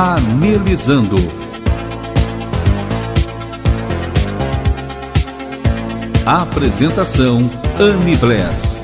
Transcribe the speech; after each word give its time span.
Anelizando. 0.00 1.16
Apresentação 6.24 7.38
Anne 7.80 8.16
Bless. 8.18 8.80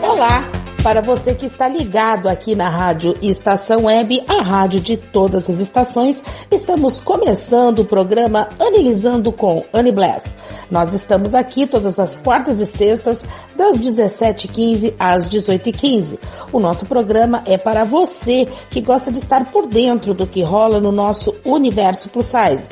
Olá, 0.00 0.40
para 0.82 1.02
você 1.02 1.34
que 1.34 1.44
está 1.44 1.68
ligado 1.68 2.30
aqui 2.30 2.54
na 2.54 2.70
Rádio 2.70 3.14
Estação 3.20 3.84
Web, 3.84 4.24
a 4.26 4.40
rádio 4.40 4.80
de 4.80 4.96
todas 4.96 5.50
as 5.50 5.60
estações, 5.60 6.24
estamos 6.56 7.00
começando 7.00 7.80
o 7.80 7.84
programa 7.84 8.48
Analisando 8.58 9.32
com 9.32 9.64
Anne 9.72 9.90
Bless. 9.90 10.34
Nós 10.70 10.92
estamos 10.92 11.34
aqui 11.34 11.66
todas 11.66 11.98
as 11.98 12.18
quartas 12.18 12.60
e 12.60 12.66
sextas, 12.66 13.22
das 13.56 13.78
17h15 13.78 14.94
às 14.98 15.28
18h15. 15.28 16.18
O 16.52 16.60
nosso 16.60 16.86
programa 16.86 17.42
é 17.46 17.58
para 17.58 17.84
você 17.84 18.46
que 18.70 18.80
gosta 18.80 19.10
de 19.10 19.18
estar 19.18 19.50
por 19.50 19.66
dentro 19.66 20.14
do 20.14 20.26
que 20.26 20.42
rola 20.42 20.80
no 20.80 20.92
nosso 20.92 21.34
universo 21.44 22.08
plus 22.08 22.26
size 22.26 22.64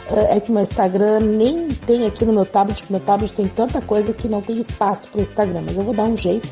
É, 0.09 0.37
é 0.37 0.39
que 0.39 0.51
meu 0.51 0.63
Instagram 0.63 1.19
nem 1.21 1.69
tem 1.69 2.05
aqui 2.05 2.25
no 2.25 2.33
meu 2.33 2.45
tablet, 2.45 2.83
meu 2.89 2.99
tablet 2.99 3.33
tem 3.33 3.47
tanta 3.47 3.81
coisa 3.81 4.13
que 4.13 4.27
não 4.27 4.41
tem 4.41 4.59
espaço 4.59 5.07
para 5.09 5.19
o 5.19 5.21
Instagram, 5.21 5.63
mas 5.65 5.77
eu 5.77 5.83
vou 5.83 5.93
dar 5.93 6.03
um 6.03 6.17
jeito. 6.17 6.47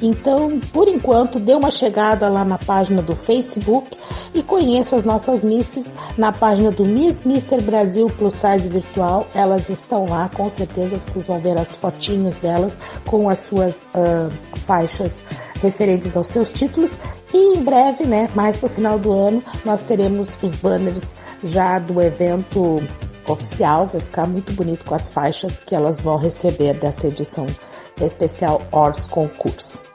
Então, 0.00 0.60
por 0.72 0.86
enquanto, 0.86 1.40
dê 1.40 1.54
uma 1.54 1.70
chegada 1.70 2.28
lá 2.28 2.44
na 2.44 2.56
página 2.58 3.02
do 3.02 3.16
Facebook 3.16 3.96
e 4.32 4.42
conheça 4.42 4.94
as 4.96 5.04
nossas 5.04 5.42
misses 5.42 5.92
na 6.16 6.30
página 6.30 6.70
do 6.70 6.84
Miss 6.84 7.24
Mister 7.24 7.60
Brasil 7.62 8.06
Plus 8.06 8.34
Size 8.34 8.68
Virtual. 8.68 9.26
Elas 9.34 9.68
estão 9.68 10.06
lá, 10.06 10.30
com 10.32 10.48
certeza 10.50 11.00
vocês 11.04 11.24
vão 11.24 11.40
ver 11.40 11.58
as 11.58 11.74
fotinhos 11.74 12.36
delas 12.36 12.78
com 13.06 13.28
as 13.28 13.40
suas 13.40 13.82
uh, 13.94 14.30
faixas 14.66 15.16
referentes 15.60 16.16
aos 16.16 16.28
seus 16.28 16.52
títulos. 16.52 16.96
E 17.34 17.56
em 17.56 17.64
breve, 17.64 18.04
né, 18.04 18.28
mais 18.34 18.56
para 18.56 18.66
o 18.66 18.70
final 18.70 18.98
do 18.98 19.12
ano, 19.12 19.42
nós 19.64 19.82
teremos 19.82 20.36
os 20.40 20.54
banners 20.56 21.14
já 21.44 21.78
do 21.78 22.00
evento 22.00 22.76
oficial. 23.26 23.86
Vai 23.86 24.00
ficar 24.00 24.26
muito 24.26 24.52
bonito 24.52 24.84
com 24.84 24.94
as 24.94 25.08
faixas 25.08 25.58
que 25.64 25.74
elas 25.74 26.00
vão 26.00 26.16
receber 26.16 26.76
dessa 26.78 27.06
edição 27.06 27.46
especial 28.00 28.60
Ors 28.72 29.06
Concurso. 29.06 29.88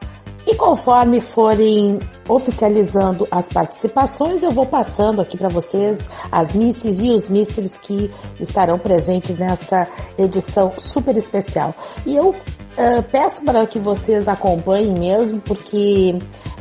E 0.45 0.55
conforme 0.55 1.21
forem 1.21 1.99
oficializando 2.27 3.25
as 3.31 3.47
participações, 3.47 4.43
eu 4.43 4.51
vou 4.51 4.65
passando 4.65 5.21
aqui 5.21 5.37
para 5.37 5.47
vocês 5.47 6.09
as 6.29 6.53
misses 6.53 7.01
e 7.01 7.11
os 7.11 7.29
misters 7.29 7.77
que 7.77 8.09
estarão 8.39 8.77
presentes 8.77 9.39
nessa 9.39 9.87
edição 10.17 10.73
super 10.77 11.15
especial. 11.15 11.73
E 12.05 12.15
eu 12.15 12.31
uh, 12.31 13.03
peço 13.09 13.45
para 13.45 13.65
que 13.65 13.79
vocês 13.79 14.27
acompanhem 14.27 14.93
mesmo, 14.93 15.39
porque 15.39 16.19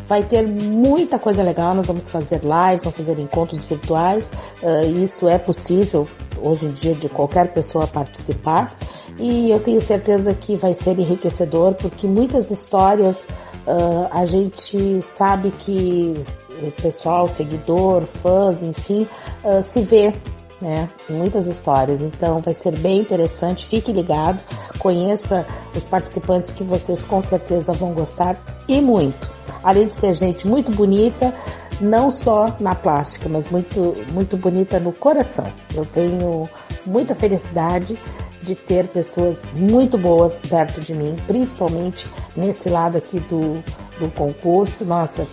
vai 0.09 0.23
ter 0.23 0.47
muita 0.47 1.19
coisa 1.19 1.43
legal. 1.43 1.75
Nós 1.75 1.87
vamos 1.87 2.09
fazer 2.09 2.41
lives, 2.43 2.85
vamos 2.85 2.97
fazer 2.97 3.19
encontros 3.19 3.63
virtuais. 3.65 4.31
Uh, 4.63 5.03
isso 5.03 5.29
é 5.29 5.39
possível 5.39 6.07
hoje 6.43 6.67
em 6.67 6.71
dia 6.71 6.95
de 6.95 7.09
qualquer 7.09 7.53
pessoa 7.53 7.87
participar. 7.87 8.75
E 9.19 9.51
eu 9.51 9.61
tenho 9.61 9.81
certeza 9.81 10.33
que 10.35 10.57
vai 10.57 10.75
ser 10.75 10.99
enriquecedor, 10.99 11.75
porque 11.75 12.07
muitas 12.07 12.51
histórias 12.51 13.27
uh, 13.67 14.09
a 14.11 14.25
gente 14.25 15.03
sabe 15.03 15.51
que 15.51 16.15
o 16.63 16.71
pessoal, 16.83 17.29
seguidor, 17.29 18.03
fãs, 18.03 18.63
enfim, 18.63 19.07
uh, 19.45 19.63
se 19.63 19.81
vê 19.83 20.13
né, 20.63 20.89
muitas 21.09 21.47
histórias. 21.47 22.01
Então 22.01 22.39
vai 22.39 22.55
ser 22.55 22.75
bem 22.79 23.01
interessante. 23.01 23.67
Fique 23.67 23.93
ligado, 23.93 24.43
conheça 24.79 25.47
os 25.75 25.87
participantes 25.87 26.53
que 26.53 26.65
vocês 26.65 27.05
com 27.05 27.21
certeza 27.21 27.73
vão 27.73 27.93
gostar 27.93 28.37
e 28.69 28.81
muito. 28.81 29.31
Além 29.63 29.87
de 29.87 29.95
ser 29.95 30.15
gente 30.15 30.47
muito 30.47 30.73
bonita, 30.73 31.35
não 31.81 32.11
só 32.11 32.55
na 32.61 32.75
plástica, 32.75 33.29
mas 33.29 33.51
muito, 33.51 33.95
muito 34.13 34.37
bonita 34.37 34.79
no 34.79 34.93
coração. 34.93 35.47
Eu 35.75 35.85
tenho 35.85 36.49
muita 36.87 37.15
felicidade 37.15 37.99
de 38.43 38.55
ter 38.55 38.89
pessoas 38.89 39.43
muito 39.55 39.97
boas 39.99 40.41
perto 40.41 40.81
de 40.81 40.95
mim, 40.95 41.15
principalmente 41.27 42.09
nesse 42.35 42.69
lado 42.69 42.99
aqui 42.99 43.21
do, 43.21 43.63
do 44.01 44.11
concurso. 44.11 44.85
Nossa, 44.85 45.25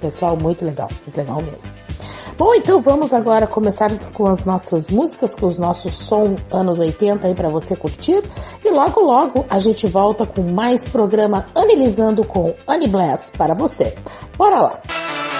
Pessoal, 0.00 0.36
muito 0.36 0.64
legal, 0.64 0.88
muito 1.04 1.16
legal 1.16 1.42
mesmo. 1.42 1.75
Bom, 2.38 2.54
então 2.54 2.82
vamos 2.82 3.14
agora 3.14 3.46
começar 3.46 3.90
com 4.12 4.26
as 4.26 4.44
nossas 4.44 4.90
músicas, 4.90 5.34
com 5.34 5.46
os 5.46 5.58
nossos 5.58 5.94
som 5.94 6.36
anos 6.52 6.78
80 6.78 7.26
aí 7.26 7.34
para 7.34 7.48
você 7.48 7.74
curtir. 7.74 8.22
E 8.62 8.70
logo 8.70 9.00
logo 9.00 9.46
a 9.48 9.58
gente 9.58 9.86
volta 9.86 10.26
com 10.26 10.42
mais 10.42 10.84
programa 10.84 11.46
Analisando 11.54 12.26
com 12.26 12.54
Annie 12.68 12.88
Bless 12.88 13.30
para 13.30 13.54
você. 13.54 13.94
Bora 14.36 14.60
lá! 14.60 15.35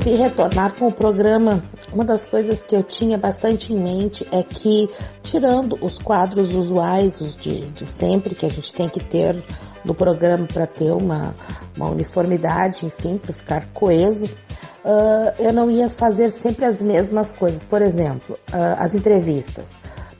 Resolvi 0.00 0.16
retornar 0.16 0.74
com 0.74 0.88
o 0.88 0.92
programa. 0.92 1.62
Uma 1.92 2.04
das 2.04 2.26
coisas 2.26 2.62
que 2.62 2.74
eu 2.74 2.82
tinha 2.82 3.18
bastante 3.18 3.72
em 3.72 3.76
mente 3.76 4.26
é 4.32 4.42
que, 4.42 4.88
tirando 5.22 5.78
os 5.80 5.98
quadros 5.98 6.54
usuais, 6.54 7.20
os 7.20 7.36
de, 7.36 7.60
de 7.68 7.84
sempre, 7.84 8.34
que 8.34 8.46
a 8.46 8.48
gente 8.48 8.72
tem 8.72 8.88
que 8.88 9.00
ter 9.00 9.42
no 9.84 9.94
programa 9.94 10.46
para 10.46 10.66
ter 10.66 10.92
uma, 10.92 11.34
uma 11.76 11.90
uniformidade, 11.90 12.86
enfim, 12.86 13.18
para 13.18 13.32
ficar 13.32 13.66
coeso, 13.72 14.26
uh, 14.26 15.32
eu 15.38 15.52
não 15.52 15.70
ia 15.70 15.88
fazer 15.88 16.30
sempre 16.30 16.64
as 16.64 16.78
mesmas 16.78 17.30
coisas. 17.32 17.64
Por 17.64 17.82
exemplo, 17.82 18.36
uh, 18.52 18.76
as 18.78 18.94
entrevistas. 18.94 19.68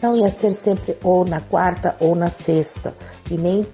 Não 0.02 0.16
ia 0.16 0.30
ser 0.30 0.52
sempre 0.52 0.96
ou 1.04 1.26
na 1.26 1.40
quarta 1.40 1.94
ou 2.00 2.14
na 2.14 2.30
sexta. 2.30 2.94
E 3.30 3.36
nem 3.36 3.66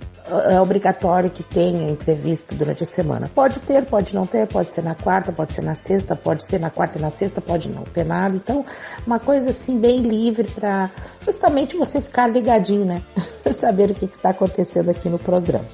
é 0.51 0.61
obrigatório 0.61 1.31
que 1.31 1.43
tenha 1.43 1.91
entrevista 1.91 2.55
durante 2.55 2.83
a 2.83 2.87
semana. 2.87 3.31
Pode 3.35 3.61
ter, 3.61 3.85
pode 3.85 4.15
não 4.15 4.27
ter, 4.27 4.47
pode 4.47 4.71
ser 4.71 4.83
na 4.83 4.95
quarta, 4.95 5.33
pode 5.33 5.55
ser 5.55 5.63
na 5.63 5.75
sexta, 5.75 6.17
pode 6.17 6.45
ser 6.45 6.59
na 6.59 6.71
quarta 6.71 6.99
e 6.99 7.01
na 7.01 7.11
sexta, 7.11 7.41
pode 7.41 7.69
não 7.69 7.83
ter 7.85 8.05
nada. 8.05 8.37
Então, 8.37 8.65
uma 9.07 9.19
coisa 9.19 9.51
assim 9.51 9.79
bem 9.79 9.99
livre 9.99 10.49
para 10.49 10.91
justamente 11.21 11.77
você 11.77 12.01
ficar 12.01 12.29
ligadinho, 12.29 12.85
né? 12.85 13.03
Saber 13.53 13.91
o 13.91 13.95
que 13.95 14.07
está 14.07 14.31
acontecendo 14.31 14.91
aqui 14.91 15.09
no 15.09 15.19
programa. 15.19 15.67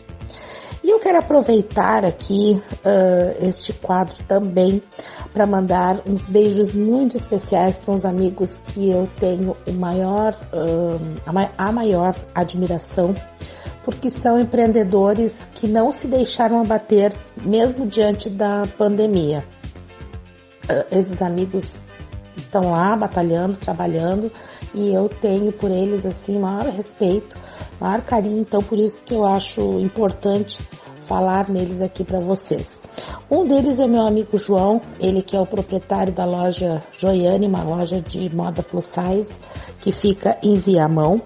E 0.84 0.90
eu 0.90 0.98
quero 0.98 1.18
aproveitar 1.18 2.04
aqui 2.04 2.60
uh, 2.84 3.46
este 3.46 3.72
quadro 3.72 4.16
também 4.26 4.82
para 5.32 5.46
mandar 5.46 6.02
uns 6.08 6.28
beijos 6.28 6.74
muito 6.74 7.16
especiais 7.16 7.76
para 7.76 7.94
uns 7.94 8.04
amigos 8.04 8.60
que 8.66 8.90
eu 8.90 9.08
tenho 9.16 9.56
o 9.66 9.72
maior, 9.74 10.36
uh, 10.52 11.00
a 11.56 11.72
maior 11.72 12.16
admiração 12.34 13.14
porque 13.84 14.10
são 14.10 14.38
empreendedores 14.38 15.46
que 15.54 15.66
não 15.66 15.90
se 15.90 16.06
deixaram 16.06 16.60
abater 16.60 17.12
mesmo 17.42 17.86
diante 17.86 18.30
da 18.30 18.62
pandemia. 18.78 19.44
Uh, 20.64 20.96
esses 20.96 21.20
amigos 21.20 21.84
estão 22.36 22.70
lá 22.70 22.96
batalhando, 22.96 23.56
trabalhando 23.56 24.30
e 24.74 24.92
eu 24.92 25.08
tenho 25.08 25.52
por 25.52 25.70
eles 25.70 26.06
assim 26.06 26.38
maior 26.38 26.66
respeito, 26.66 27.36
maior 27.80 28.00
carinho, 28.02 28.40
então 28.40 28.62
por 28.62 28.78
isso 28.78 29.02
que 29.04 29.14
eu 29.14 29.26
acho 29.26 29.80
importante 29.80 30.62
falar 31.06 31.48
neles 31.48 31.82
aqui 31.82 32.04
para 32.04 32.20
vocês. 32.20 32.80
Um 33.30 33.46
deles 33.46 33.80
é 33.80 33.86
meu 33.86 34.06
amigo 34.06 34.38
João, 34.38 34.80
ele 35.00 35.20
que 35.20 35.36
é 35.36 35.40
o 35.40 35.46
proprietário 35.46 36.12
da 36.12 36.24
loja 36.24 36.82
Joiane, 36.98 37.46
uma 37.46 37.62
loja 37.62 38.00
de 38.00 38.34
moda 38.34 38.62
plus 38.62 38.84
size 38.84 39.28
que 39.80 39.92
fica 39.92 40.38
em 40.42 40.54
Viamão, 40.54 41.20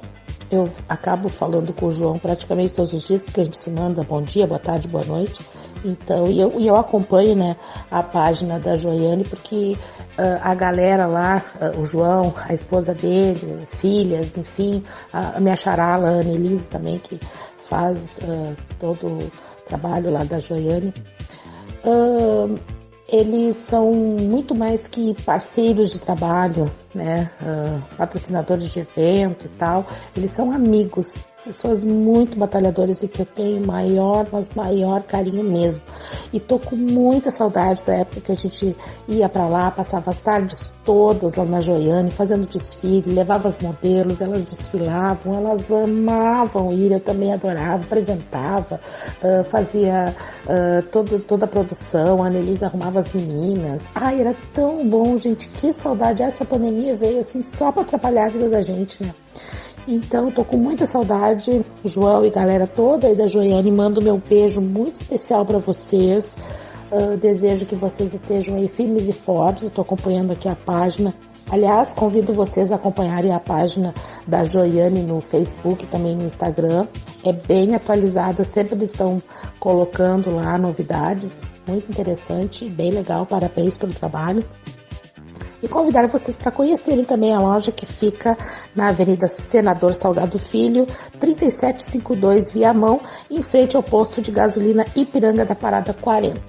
eu 0.51 0.69
acabo 0.89 1.29
falando 1.29 1.73
com 1.73 1.87
o 1.87 1.91
João 1.91 2.19
praticamente 2.19 2.75
todos 2.75 2.93
os 2.93 3.07
dias, 3.07 3.23
porque 3.25 3.41
a 3.41 3.45
gente 3.45 3.59
se 3.59 3.71
manda 3.71 4.03
bom 4.03 4.23
dia, 4.23 4.47
boa 4.47 4.61
tarde, 4.61 4.89
boa 4.89 5.05
noite. 5.05 5.45
Então, 5.85 6.27
e 6.27 6.41
eu, 6.41 6.53
e 6.59 6.67
eu 6.67 6.77
acompanho, 6.77 7.37
né, 7.37 7.57
a 7.91 8.03
página 8.03 8.59
da 8.59 8.75
Joiane, 8.75 9.25
porque 9.25 9.77
uh, 10.19 10.41
a 10.41 10.55
galera 10.55 11.07
lá, 11.07 11.43
uh, 11.61 11.81
o 11.81 11.85
João, 11.85 12.35
a 12.37 12.53
esposa 12.53 12.95
dele, 12.95 13.67
filhas, 13.79 14.37
enfim, 14.37 14.83
a, 15.13 15.37
a 15.37 15.41
minha 15.41 15.57
charala, 15.57 16.09
a 16.09 16.11
Ana 16.11 16.59
também, 16.71 16.99
que 16.99 17.21
faz 17.69 18.19
uh, 18.23 18.57
todo 18.79 19.07
o 19.07 19.31
trabalho 19.67 20.11
lá 20.11 20.25
da 20.25 20.39
Joiane 20.39 20.93
eles 23.09 23.57
são 23.57 23.93
muito 23.93 24.55
mais 24.55 24.87
que 24.89 25.15
parceiros 25.23 25.91
de 25.91 25.99
trabalho, 25.99 26.71
né, 26.95 27.31
uh, 27.41 27.97
patrocinadores 27.97 28.71
de 28.71 28.81
evento 28.81 29.47
e 29.47 29.49
tal, 29.51 29.87
eles 30.17 30.31
são 30.31 30.53
amigos 30.53 31.27
pessoas 31.47 31.85
muito 31.87 32.37
batalhadoras 32.37 33.03
e 33.05 33.09
que 33.09 33.21
eu 33.21 33.27
tenho 33.27 33.65
maior, 33.65 34.27
mas 34.33 34.51
maior 34.55 35.03
carinho 35.05 35.45
mesmo. 35.45 35.85
E 36.33 36.41
tô 36.41 36.59
com 36.59 36.75
muita 36.75 37.31
saudade 37.31 37.85
da 37.85 37.95
época 37.95 38.21
que 38.21 38.33
a 38.33 38.35
gente 38.35 38.77
ia 39.07 39.29
para 39.29 39.47
lá, 39.47 39.71
passava 39.71 40.11
as 40.11 40.21
tardes 40.21 40.73
todas 40.85 41.37
lá 41.37 41.45
na 41.45 41.61
Joiane, 41.61 42.11
fazendo 42.11 42.47
desfile, 42.47 43.13
levava 43.13 43.49
as 43.49 43.61
modelos, 43.61 44.21
elas 44.21 44.43
desfilavam, 44.43 45.35
elas 45.35 45.71
amavam 45.71 46.73
ir, 46.73 46.93
eu 46.93 47.01
também 47.01 47.33
adorava, 47.33 47.85
apresentava, 47.85 48.81
uh, 49.23 49.45
fazia 49.45 50.15
uh, 50.47 50.83
todo, 50.91 51.21
toda 51.21 51.45
a 51.45 51.49
produção, 51.49 52.23
a 52.23 52.27
Annelise 52.27 52.65
arrumava 52.65 52.99
as 52.99 53.13
meninas. 53.13 53.85
Ai, 53.95 54.21
era 54.21 54.35
tão 54.53 54.89
bom, 54.89 55.17
gente, 55.17 55.49
que 55.49 55.73
saudade. 55.73 56.23
Essa 56.23 56.45
pandemia 56.45 56.97
veio 56.97 57.21
assim 57.21 57.41
só 57.41 57.71
para 57.71 57.83
atrapalhar 57.83 58.27
a 58.27 58.31
vida 58.31 58.49
da 58.49 58.61
gente, 58.61 59.03
né? 59.03 59.15
Então, 59.89 60.33
tô 60.33 60.45
com 60.45 60.57
muita 60.57 60.85
saudade, 60.85 61.65
João 61.85 62.25
e 62.25 62.31
galera 62.31 62.67
toda 62.67 63.07
aí 63.07 63.15
da 63.15 63.27
Joiane, 63.27 63.71
mando 63.71 64.03
meu 64.03 64.19
beijo 64.19 64.61
muito 64.61 64.97
especial 64.97 65.47
para 65.47 65.59
vocês. 65.59 66.37
Uh, 66.91 67.17
desejo 67.17 67.67
que 67.67 67.75
vocês 67.77 68.13
estejam 68.13 68.57
aí 68.57 68.69
firmes 68.69 69.09
e 69.09 69.13
fortes. 69.13 69.65
Estou 69.65 69.83
acompanhando 69.83 70.33
aqui 70.33 70.49
a 70.49 70.57
página. 70.57 71.15
Aliás, 71.49 71.93
convido 71.93 72.33
vocês 72.33 72.73
a 72.73 72.75
acompanharem 72.75 73.33
a 73.33 73.39
página 73.39 73.95
da 74.27 74.45
Joiane 74.45 75.03
no 75.03 75.21
Facebook 75.21 75.85
e 75.85 75.87
também 75.87 76.17
no 76.17 76.25
Instagram. 76.25 76.89
É 77.25 77.33
bem 77.33 77.77
atualizada, 77.77 78.43
sempre 78.43 78.85
estão 78.85 79.23
colocando 79.61 80.35
lá 80.35 80.59
novidades. 80.59 81.31
Muito 81.67 81.89
interessante, 81.91 82.69
bem 82.69 82.91
legal. 82.91 83.25
Parabéns 83.25 83.77
pelo 83.77 83.93
trabalho 83.93 84.45
e 85.63 85.69
convidar 85.69 86.07
vocês 86.07 86.37
para 86.37 86.51
conhecerem 86.51 87.05
também 87.05 87.35
a 87.35 87.41
loja 87.41 87.73
que 87.73 87.87
fica 87.87 88.37
na 88.75 88.89
Avenida 88.89 89.27
Senador 89.27 89.95
Salgado 89.95 90.39
Filho, 90.39 90.87
3752 91.19 92.53
Viamão, 92.53 93.01
em 93.31 93.43
frente 93.43 93.77
ao 93.77 93.83
posto 93.83 94.21
de 94.21 94.31
gasolina 94.31 94.85
Ipiranga 94.95 95.45
da 95.45 95.55
Parada 95.55 95.93
40. 95.95 96.41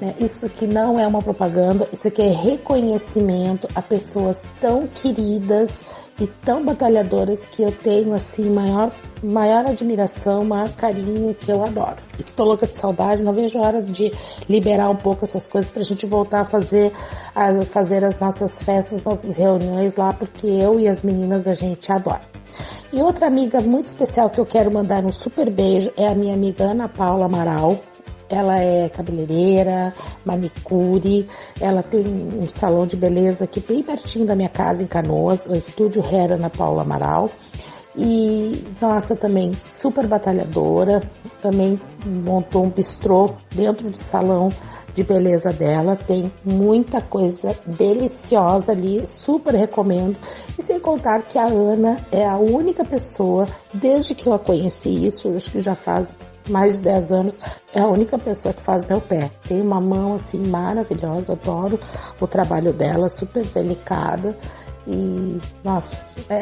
Né? 0.00 0.14
Isso 0.18 0.46
aqui 0.46 0.66
não 0.66 0.98
é 0.98 1.06
uma 1.06 1.22
propaganda, 1.22 1.88
isso 1.92 2.08
aqui 2.08 2.22
é 2.22 2.32
reconhecimento 2.32 3.68
a 3.74 3.80
pessoas 3.80 4.44
tão 4.60 4.86
queridas 4.88 5.80
e 6.20 6.26
tão 6.26 6.64
batalhadoras 6.64 7.46
que 7.46 7.62
eu 7.62 7.72
tenho 7.72 8.12
assim 8.14 8.50
maior 8.50 8.92
maior 9.22 9.64
admiração, 9.66 10.44
maior 10.44 10.68
carinho 10.70 11.32
que 11.34 11.50
eu 11.50 11.62
adoro. 11.64 11.96
E 12.18 12.24
que 12.24 12.32
tô 12.32 12.44
louca 12.44 12.66
de 12.66 12.74
saudade, 12.74 13.22
não 13.22 13.32
vejo 13.32 13.56
a 13.58 13.62
hora 13.62 13.80
de 13.80 14.12
liberar 14.48 14.90
um 14.90 14.96
pouco 14.96 15.24
essas 15.24 15.46
coisas 15.46 15.70
pra 15.70 15.82
gente 15.82 16.04
voltar 16.06 16.40
a 16.40 16.44
fazer 16.44 16.92
a 17.34 17.62
fazer 17.64 18.04
as 18.04 18.18
nossas 18.18 18.60
festas, 18.62 19.04
nossas 19.04 19.36
reuniões 19.36 19.94
lá, 19.94 20.12
porque 20.12 20.46
eu 20.46 20.80
e 20.80 20.88
as 20.88 21.02
meninas 21.02 21.46
a 21.46 21.54
gente 21.54 21.90
adora. 21.92 22.20
E 22.92 23.00
outra 23.00 23.26
amiga 23.26 23.60
muito 23.60 23.86
especial 23.86 24.28
que 24.28 24.38
eu 24.38 24.44
quero 24.44 24.72
mandar 24.72 25.04
um 25.04 25.12
super 25.12 25.48
beijo 25.48 25.90
é 25.96 26.08
a 26.08 26.14
minha 26.14 26.34
amiga 26.34 26.64
Ana 26.64 26.88
Paula 26.88 27.24
Amaral, 27.24 27.80
ela 28.34 28.58
é 28.58 28.88
cabeleireira, 28.88 29.92
manicure, 30.24 31.28
ela 31.60 31.82
tem 31.82 32.04
um 32.06 32.48
salão 32.48 32.86
de 32.86 32.96
beleza 32.96 33.44
aqui 33.44 33.60
bem 33.60 33.82
pertinho 33.82 34.26
da 34.26 34.34
minha 34.34 34.48
casa 34.48 34.82
em 34.82 34.86
Canoas, 34.86 35.46
o 35.46 35.54
Estúdio 35.54 36.02
Hera 36.04 36.36
na 36.36 36.50
Paula 36.50 36.82
Amaral. 36.82 37.30
E, 37.96 38.64
nossa, 38.80 39.14
também 39.14 39.52
super 39.52 40.06
batalhadora, 40.06 41.02
também 41.40 41.78
montou 42.06 42.64
um 42.64 42.70
bistrô 42.70 43.30
dentro 43.54 43.90
do 43.90 43.98
salão 43.98 44.50
de 44.94 45.02
beleza 45.02 45.52
dela, 45.52 45.96
tem 45.96 46.30
muita 46.44 47.00
coisa 47.00 47.56
deliciosa 47.66 48.72
ali, 48.72 49.06
super 49.06 49.54
recomendo. 49.54 50.18
E 50.58 50.62
sem 50.62 50.78
contar 50.78 51.22
que 51.22 51.38
a 51.38 51.46
Ana 51.46 51.96
é 52.10 52.26
a 52.26 52.36
única 52.36 52.84
pessoa, 52.84 53.46
desde 53.72 54.14
que 54.14 54.26
eu 54.26 54.34
a 54.34 54.38
conheci 54.38 55.06
isso, 55.06 55.34
acho 55.34 55.50
que 55.50 55.60
já 55.60 55.74
faz 55.74 56.14
mais 56.48 56.76
de 56.76 56.82
10 56.82 57.12
anos, 57.12 57.38
é 57.74 57.80
a 57.80 57.86
única 57.86 58.18
pessoa 58.18 58.52
que 58.52 58.62
faz 58.62 58.84
meu 58.86 59.00
pé. 59.00 59.30
Tem 59.48 59.60
uma 59.60 59.80
mão 59.80 60.14
assim 60.16 60.38
maravilhosa, 60.46 61.32
adoro 61.32 61.78
o 62.20 62.26
trabalho 62.26 62.72
dela, 62.72 63.08
super 63.08 63.44
delicada. 63.46 64.36
E, 64.86 65.38
nossa, 65.62 65.96
é 66.28 66.40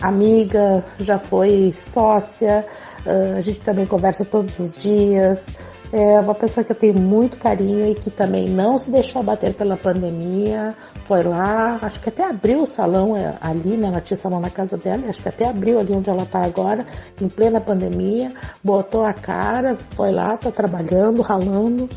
amiga, 0.00 0.84
já 0.98 1.18
foi 1.18 1.72
sócia, 1.72 2.66
ah, 3.06 3.38
a 3.38 3.40
gente 3.40 3.60
também 3.60 3.86
conversa 3.86 4.24
todos 4.24 4.58
os 4.58 4.74
dias. 4.80 5.44
É 5.92 6.20
uma 6.20 6.36
pessoa 6.36 6.62
que 6.62 6.70
eu 6.70 6.76
tenho 6.76 6.94
muito 6.94 7.36
carinho 7.36 7.84
e 7.90 7.96
que 7.96 8.10
também 8.10 8.48
não 8.48 8.78
se 8.78 8.92
deixou 8.92 9.22
abater 9.22 9.52
pela 9.54 9.76
pandemia. 9.76 10.72
Foi 11.04 11.24
lá, 11.24 11.80
acho 11.82 12.00
que 12.00 12.08
até 12.08 12.22
abriu 12.22 12.62
o 12.62 12.66
salão 12.66 13.16
é, 13.16 13.36
ali, 13.40 13.76
né? 13.76 13.88
Ela 13.88 14.00
tinha 14.00 14.16
salão 14.16 14.38
na 14.38 14.50
casa 14.50 14.76
dela, 14.76 15.08
acho 15.08 15.20
que 15.20 15.28
até 15.28 15.48
abriu 15.48 15.80
ali 15.80 15.92
onde 15.92 16.08
ela 16.08 16.24
tá 16.24 16.44
agora, 16.44 16.86
em 17.20 17.28
plena 17.28 17.60
pandemia. 17.60 18.32
Botou 18.62 19.04
a 19.04 19.12
cara, 19.12 19.76
foi 19.96 20.12
lá, 20.12 20.36
tá 20.36 20.52
trabalhando, 20.52 21.22
ralando. 21.22 21.88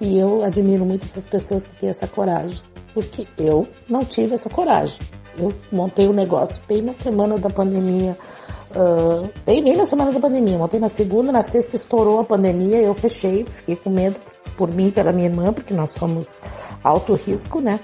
E 0.00 0.18
eu 0.18 0.42
admiro 0.42 0.86
muito 0.86 1.04
essas 1.04 1.26
pessoas 1.26 1.66
que 1.66 1.80
têm 1.80 1.90
essa 1.90 2.06
coragem. 2.06 2.58
Porque 2.94 3.26
eu 3.36 3.68
não 3.86 4.00
tive 4.00 4.34
essa 4.34 4.48
coragem. 4.48 4.98
Eu 5.36 5.52
montei 5.70 6.06
o 6.06 6.10
um 6.10 6.14
negócio 6.14 6.60
bem 6.68 6.82
na 6.82 6.92
semana 6.92 7.38
da 7.38 7.50
pandemia 7.50 8.16
Uh, 8.72 9.30
bem, 9.44 9.62
bem 9.62 9.76
na 9.76 9.84
semana 9.84 10.10
da 10.10 10.18
pandemia. 10.18 10.58
Ontem 10.58 10.80
na 10.80 10.88
segunda, 10.88 11.30
na 11.30 11.42
sexta 11.42 11.76
estourou 11.76 12.20
a 12.20 12.24
pandemia, 12.24 12.80
eu 12.80 12.94
fechei, 12.94 13.44
fiquei 13.44 13.76
com 13.76 13.90
medo 13.90 14.18
por 14.56 14.70
mim 14.70 14.88
e 14.88 14.92
pela 14.92 15.12
minha 15.12 15.28
irmã, 15.28 15.52
porque 15.52 15.74
nós 15.74 15.90
somos 15.90 16.40
alto 16.82 17.14
risco, 17.14 17.60
né? 17.60 17.78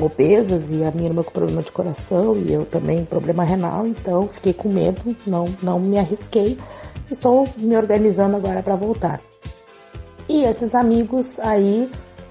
Obesas 0.00 0.68
e 0.70 0.84
a 0.84 0.90
minha 0.90 1.08
irmã 1.08 1.22
com 1.22 1.30
problema 1.30 1.62
de 1.62 1.70
coração 1.70 2.36
e 2.36 2.52
eu 2.52 2.64
também 2.64 3.04
problema 3.04 3.44
renal, 3.44 3.86
então 3.86 4.26
fiquei 4.28 4.52
com 4.52 4.68
medo, 4.68 5.16
não, 5.24 5.46
não 5.62 5.78
me 5.78 5.96
arrisquei. 5.96 6.58
Estou 7.08 7.46
me 7.56 7.76
organizando 7.76 8.36
agora 8.36 8.62
para 8.64 8.74
voltar. 8.74 9.20
E 10.28 10.42
esses 10.42 10.74
amigos 10.74 11.38
aí 11.38 11.88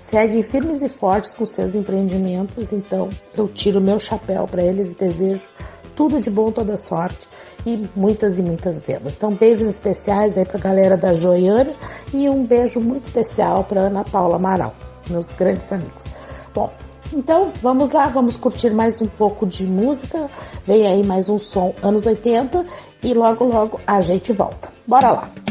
seguem 0.09 0.43
firmes 0.43 0.81
e 0.81 0.89
fortes 0.89 1.31
com 1.31 1.45
seus 1.45 1.75
empreendimentos, 1.75 2.71
então 2.71 3.09
eu 3.35 3.47
tiro 3.47 3.81
meu 3.81 3.99
chapéu 3.99 4.47
para 4.47 4.63
eles 4.63 4.91
e 4.91 4.95
desejo 4.95 5.47
tudo 5.95 6.19
de 6.19 6.29
bom, 6.29 6.51
toda 6.51 6.77
sorte 6.77 7.27
e 7.65 7.87
muitas 7.95 8.37
e 8.37 8.43
muitas 8.43 8.77
vendas. 8.79 9.13
Então, 9.15 9.31
beijos 9.31 9.67
especiais 9.67 10.37
aí 10.37 10.45
para 10.45 10.57
a 10.57 10.61
galera 10.61 10.97
da 10.97 11.13
Joiane 11.13 11.75
e 12.13 12.29
um 12.29 12.43
beijo 12.43 12.79
muito 12.79 13.03
especial 13.03 13.63
para 13.63 13.81
Ana 13.81 14.03
Paula 14.03 14.35
Amaral, 14.35 14.73
meus 15.09 15.27
grandes 15.27 15.71
amigos. 15.71 16.05
Bom, 16.53 16.69
então 17.13 17.51
vamos 17.61 17.91
lá, 17.91 18.07
vamos 18.07 18.37
curtir 18.37 18.71
mais 18.71 19.01
um 19.01 19.07
pouco 19.07 19.45
de 19.45 19.65
música. 19.65 20.27
Vem 20.65 20.85
aí 20.85 21.03
mais 21.03 21.29
um 21.29 21.39
som 21.39 21.73
anos 21.81 22.05
80 22.05 22.63
e 23.03 23.13
logo 23.13 23.45
logo 23.45 23.79
a 23.87 24.01
gente 24.01 24.31
volta. 24.33 24.69
Bora 24.87 25.11
lá! 25.11 25.44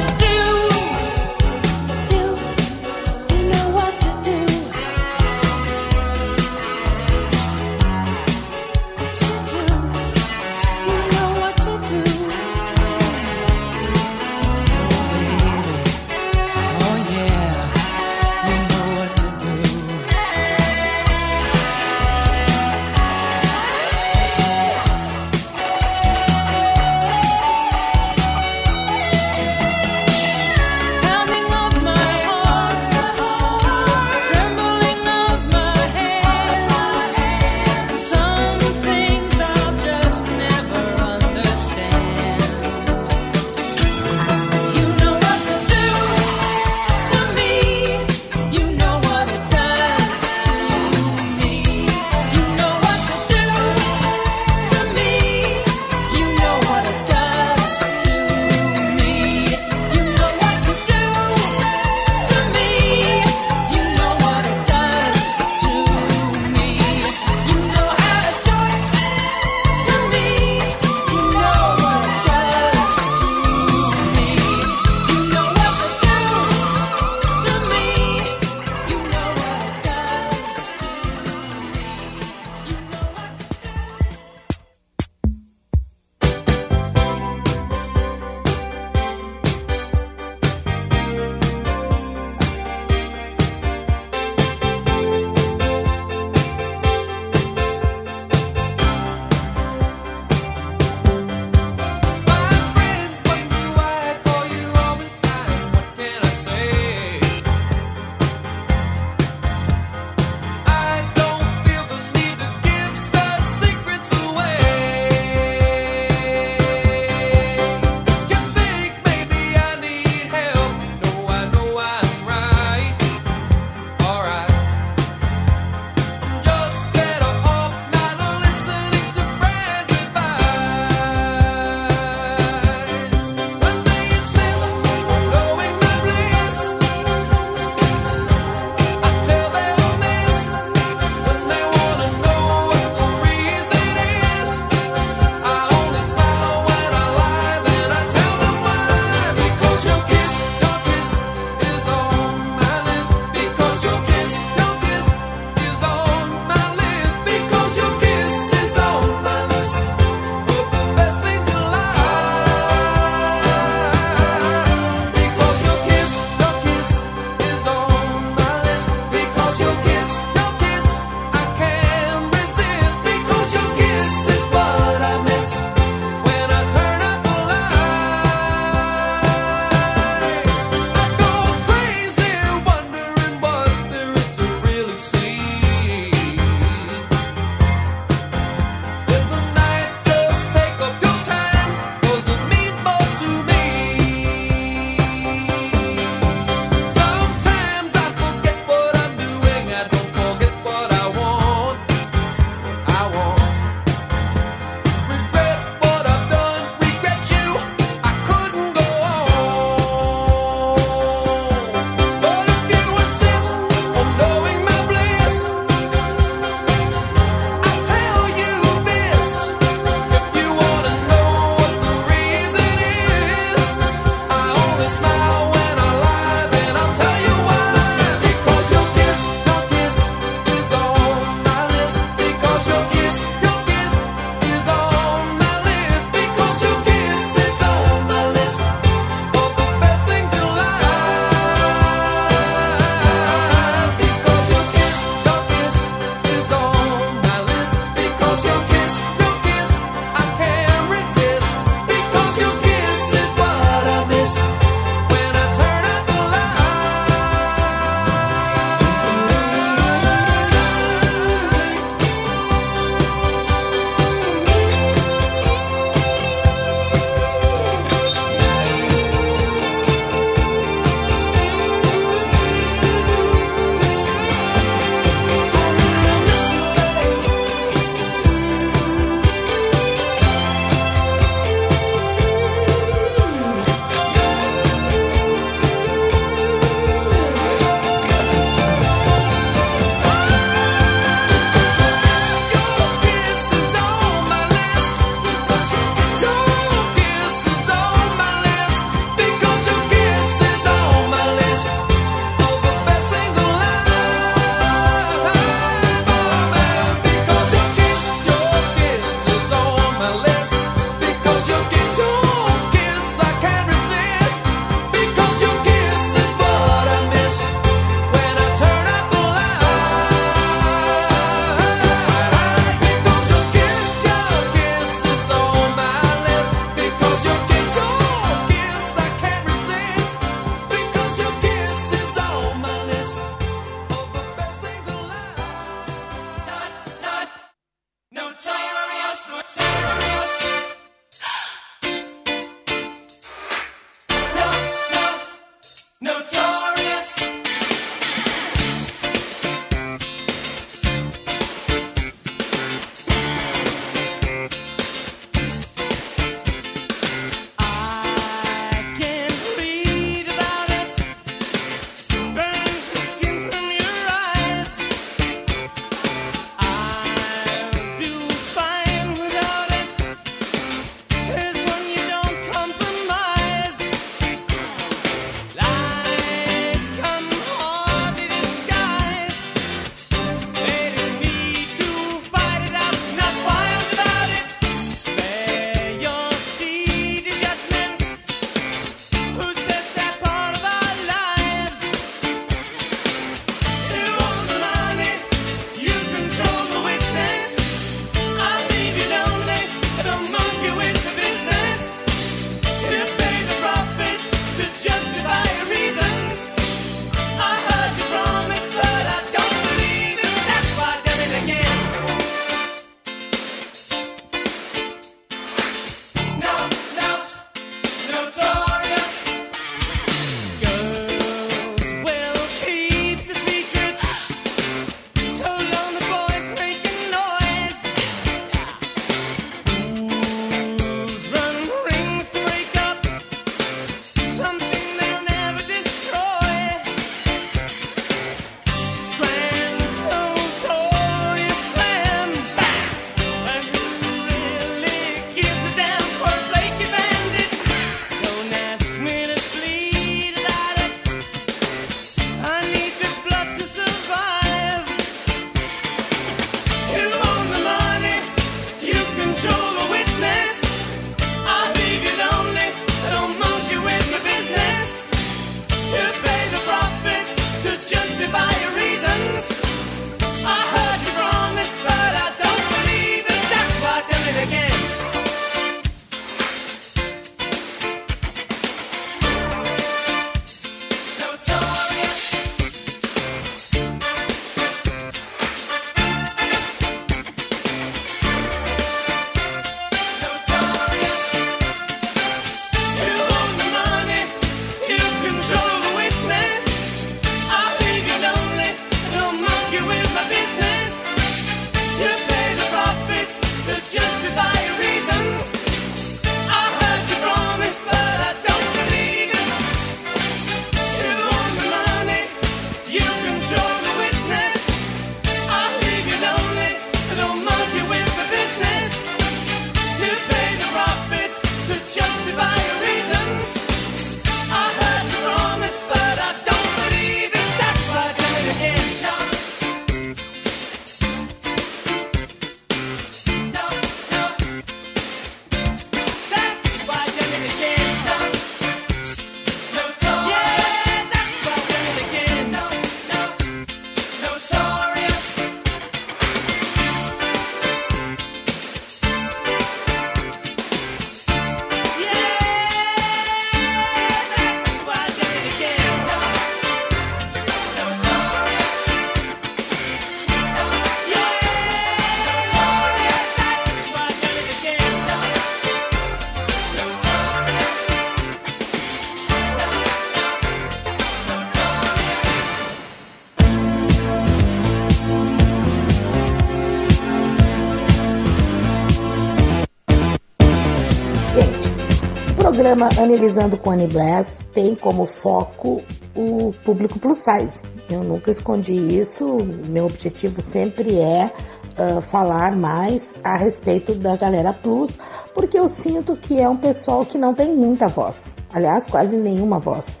Programa 582.76 582.88
Analisando 582.98 583.56
com 583.56 583.70
Annie 583.70 583.86
Brass 583.86 584.38
tem 584.52 584.74
como 584.74 585.06
foco 585.06 585.82
o 586.14 586.52
público 586.62 586.98
plus 586.98 587.18
size. 587.18 587.62
Eu 587.88 588.04
nunca 588.04 588.30
escondi 588.30 588.74
isso, 588.74 589.38
meu 589.66 589.86
objetivo 589.86 590.42
sempre 590.42 591.00
é 591.00 591.24
uh, 591.24 592.02
falar 592.02 592.54
mais 592.54 593.14
a 593.24 593.38
respeito 593.38 593.94
da 593.94 594.14
galera 594.16 594.52
plus, 594.52 594.98
porque 595.34 595.58
eu 595.58 595.68
sinto 595.68 596.14
que 596.16 596.38
é 596.40 596.48
um 596.48 596.56
pessoal 596.56 597.06
que 597.06 597.16
não 597.16 597.32
tem 597.32 597.54
muita 597.54 597.86
voz. 597.88 598.36
Aliás, 598.52 598.86
quase 598.86 599.16
nenhuma 599.16 599.58
voz. 599.58 600.00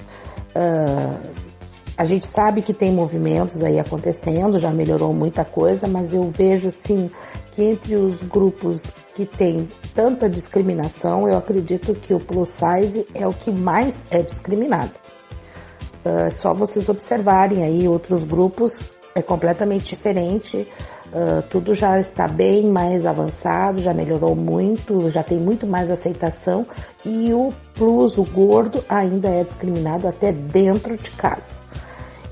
Uh, 0.54 1.46
a 1.96 2.04
gente 2.04 2.26
sabe 2.26 2.60
que 2.60 2.74
tem 2.74 2.92
movimentos 2.92 3.64
aí 3.64 3.78
acontecendo, 3.78 4.58
já 4.58 4.70
melhorou 4.70 5.14
muita 5.14 5.46
coisa, 5.46 5.88
mas 5.88 6.12
eu 6.12 6.24
vejo 6.24 6.68
assim 6.68 7.08
que 7.56 7.64
entre 7.64 7.96
os 7.96 8.22
grupos 8.22 8.92
que 9.14 9.24
tem 9.24 9.66
tanta 9.94 10.28
discriminação, 10.28 11.26
eu 11.26 11.38
acredito 11.38 11.94
que 11.94 12.12
o 12.12 12.20
plus 12.20 12.50
size 12.50 13.06
é 13.14 13.26
o 13.26 13.32
que 13.32 13.50
mais 13.50 14.04
é 14.10 14.22
discriminado. 14.22 14.92
Uh, 16.04 16.30
só 16.30 16.52
vocês 16.52 16.86
observarem 16.90 17.64
aí 17.64 17.88
outros 17.88 18.24
grupos 18.24 18.92
é 19.14 19.22
completamente 19.22 19.86
diferente. 19.86 20.68
Uh, 21.06 21.40
tudo 21.48 21.74
já 21.74 21.98
está 21.98 22.28
bem 22.28 22.66
mais 22.66 23.06
avançado, 23.06 23.80
já 23.80 23.94
melhorou 23.94 24.36
muito, 24.36 25.08
já 25.08 25.22
tem 25.22 25.38
muito 25.38 25.66
mais 25.66 25.90
aceitação 25.90 26.66
e 27.06 27.32
o 27.32 27.54
plus, 27.74 28.18
o 28.18 28.24
gordo, 28.24 28.84
ainda 28.86 29.28
é 29.28 29.42
discriminado 29.42 30.06
até 30.06 30.30
dentro 30.30 30.94
de 30.94 31.10
casa. 31.12 31.62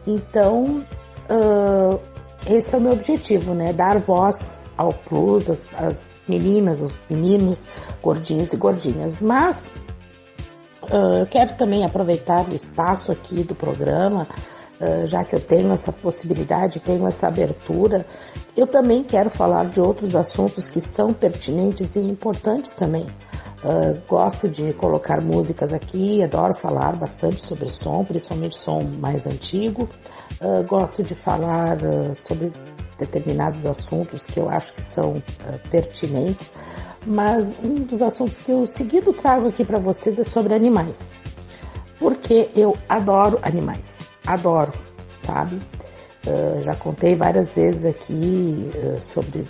Então, 0.07 0.85
uh, 1.31 1.99
esse 2.47 2.75
é 2.75 2.79
o 2.79 2.81
meu 2.83 2.93
objetivo, 2.93 3.55
né? 3.55 3.73
Dar 3.73 3.99
voz 3.99 4.63
ao 4.77 4.93
plus, 4.93 5.49
as, 5.51 5.67
as 5.75 6.05
meninas, 6.29 6.81
os 6.81 6.99
meninos, 7.09 7.69
gordinhos 8.03 8.53
e 8.53 8.57
gordinhas. 8.57 9.21
Mas 9.21 9.73
uh, 10.83 11.19
eu 11.21 11.27
quero 11.27 11.55
também 11.55 11.85
aproveitar 11.85 12.49
o 12.49 12.55
espaço 12.55 13.13
aqui 13.13 13.43
do 13.43 13.55
programa, 13.55 14.27
uh, 14.81 15.07
já 15.07 15.25
que 15.25 15.35
eu 15.35 15.41
tenho 15.41 15.73
essa 15.73 15.93
possibilidade, 15.93 16.81
tenho 16.81 17.07
essa 17.07 17.29
abertura, 17.29 18.07
eu 18.57 18.67
também 18.67 19.03
quero 19.03 19.31
falar 19.31 19.69
de 19.69 19.81
outros 19.81 20.15
assuntos 20.15 20.69
que 20.69 20.81
são 20.81 21.13
pertinentes 21.13 21.97
e 21.97 22.01
importantes 22.01 22.73
também. 22.73 23.07
Uh, 23.65 23.99
gosto 24.07 24.47
de 24.47 24.75
colocar 24.75 25.23
músicas 25.23 25.73
aqui, 25.73 26.23
adoro 26.23 26.53
falar 26.55 26.97
bastante 26.97 27.41
sobre 27.41 27.71
som, 27.71 28.05
principalmente 28.05 28.59
som 28.59 28.81
mais 28.99 29.27
antigo. 29.27 29.89
Uh, 30.39 30.63
gosto 30.69 31.03
de 31.03 31.15
falar 31.15 31.79
uh, 31.79 32.15
sobre 32.15 32.53
determinados 32.99 33.67
assuntos 33.67 34.27
que 34.27 34.39
eu 34.39 34.49
acho 34.49 34.73
que 34.75 34.83
são 34.83 35.15
pertinentes, 35.71 36.53
mas 37.07 37.57
um 37.63 37.75
dos 37.75 38.01
assuntos 38.01 38.41
que 38.41 38.53
eu 38.53 38.67
seguido 38.67 39.13
trago 39.13 39.49
aqui 39.49 39.65
para 39.65 39.79
vocês 39.79 40.19
é 40.19 40.25
sobre 40.25 40.55
animais. 40.55 41.13
Porque 41.99 42.49
eu 42.55 42.77
adoro 42.89 43.39
animais, 43.43 43.99
adoro, 44.27 44.73
sabe? 45.27 45.59
já 46.63 46.75
contei 46.75 47.15
várias 47.15 47.53
vezes 47.53 47.85
aqui 47.85 48.71
sobre 49.01 49.45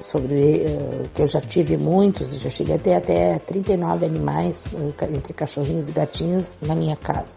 sobre 0.00 0.66
uh, 0.66 1.08
que 1.14 1.22
eu 1.22 1.26
já 1.26 1.40
tive 1.40 1.76
muitos, 1.76 2.38
já 2.40 2.50
cheguei 2.50 2.76
a 2.76 2.78
ter 2.78 2.94
até 2.94 3.38
39 3.38 4.06
animais 4.06 4.64
entre 5.12 5.32
cachorrinhos 5.32 5.88
e 5.88 5.92
gatinhos 5.92 6.58
na 6.60 6.74
minha 6.74 6.96
casa. 6.96 7.32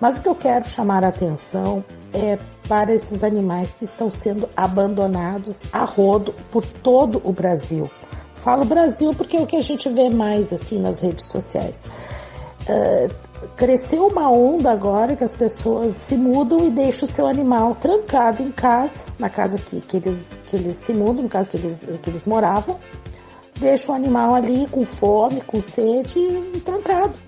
Mas 0.00 0.18
o 0.18 0.22
que 0.22 0.28
eu 0.28 0.34
quero 0.34 0.68
chamar 0.68 1.04
a 1.04 1.08
atenção 1.08 1.84
é 2.12 2.38
para 2.68 2.94
esses 2.94 3.24
animais 3.24 3.74
que 3.74 3.84
estão 3.84 4.10
sendo 4.10 4.48
abandonados 4.56 5.60
a 5.72 5.84
rodo 5.84 6.34
por 6.50 6.64
todo 6.64 7.20
o 7.24 7.32
Brasil. 7.32 7.90
Falo 8.36 8.64
Brasil 8.64 9.14
porque 9.14 9.36
é 9.36 9.40
o 9.40 9.46
que 9.46 9.56
a 9.56 9.60
gente 9.60 9.88
vê 9.88 10.10
mais 10.10 10.52
assim 10.52 10.78
nas 10.80 11.00
redes 11.00 11.26
sociais. 11.26 11.84
Uh, 12.62 13.12
cresceu 13.56 14.06
uma 14.06 14.30
onda 14.30 14.70
agora 14.70 15.16
que 15.16 15.24
as 15.24 15.34
pessoas 15.34 15.94
se 15.94 16.16
mudam 16.16 16.64
e 16.64 16.70
deixam 16.70 17.08
o 17.08 17.10
seu 17.10 17.26
animal 17.26 17.74
trancado 17.74 18.42
em 18.42 18.52
casa, 18.52 19.06
na 19.18 19.28
casa 19.28 19.58
que, 19.58 19.80
que, 19.80 19.96
eles, 19.96 20.36
que 20.48 20.56
eles 20.56 20.76
se 20.76 20.92
mudam, 20.92 21.24
no 21.24 21.28
caso 21.28 21.50
que 21.50 21.56
eles, 21.56 21.86
que 22.02 22.10
eles 22.10 22.26
moravam, 22.26 22.78
deixam 23.58 23.94
o 23.94 23.98
animal 23.98 24.34
ali 24.34 24.66
com 24.68 24.84
fome, 24.84 25.40
com 25.40 25.60
sede 25.60 26.18
e 26.18 26.60
trancado. 26.60 27.18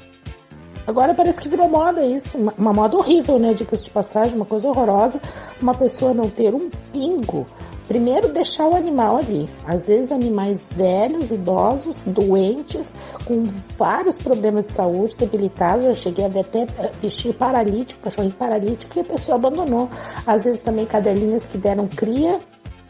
Agora 0.87 1.15
parece 1.15 1.41
que 1.41 1.49
virou 1.49 1.69
moda 1.69 2.05
isso, 2.05 2.37
uma, 2.37 2.53
uma 2.59 2.73
moda 2.73 2.97
horrível, 2.97 3.39
né? 3.39 3.55
Dicas 3.55 3.83
de 3.83 3.91
passagem, 3.91 4.37
uma 4.37 4.45
coisa 4.45 4.69
horrorosa, 4.69 5.21
uma 5.61 5.75
pessoa 5.75 6.13
não 6.13 6.29
ter 6.29 6.55
um 6.55 6.69
pingo 6.93 7.47
Primeiro, 7.87 8.33
deixar 8.33 8.67
o 8.67 8.77
animal 8.77 9.19
ali. 9.19 9.49
Às 9.67 9.87
vezes, 9.87 10.11
animais 10.11 10.71
velhos, 10.73 11.31
idosos, 11.31 12.03
doentes, 12.05 12.97
com 13.27 13.45
vários 13.77 14.17
problemas 14.17 14.67
de 14.67 14.73
saúde, 14.73 15.17
debilitados. 15.17 15.85
Eu 15.85 15.95
cheguei 15.95 16.25
a 16.25 16.29
ver 16.29 16.41
até 16.41 16.63
eh, 16.63 16.91
bichinho 17.01 17.35
paralítico, 17.35 18.03
cachorrinho 18.03 18.35
paralítico, 18.35 18.99
e 18.99 19.01
a 19.03 19.05
pessoa 19.05 19.37
abandonou. 19.37 19.91
Às 20.27 20.45
vezes, 20.45 20.63
também 20.63 20.87
cadelinhas 20.87 21.45
que 21.45 21.59
deram 21.59 21.87
cria, 21.87 22.41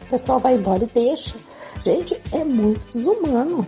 o 0.03 0.09
pessoal 0.09 0.39
vai 0.39 0.55
embora 0.55 0.85
e 0.85 0.87
deixa. 0.87 1.35
Gente, 1.81 2.17
é 2.31 2.45
muito 2.45 2.93
desumano. 2.93 3.67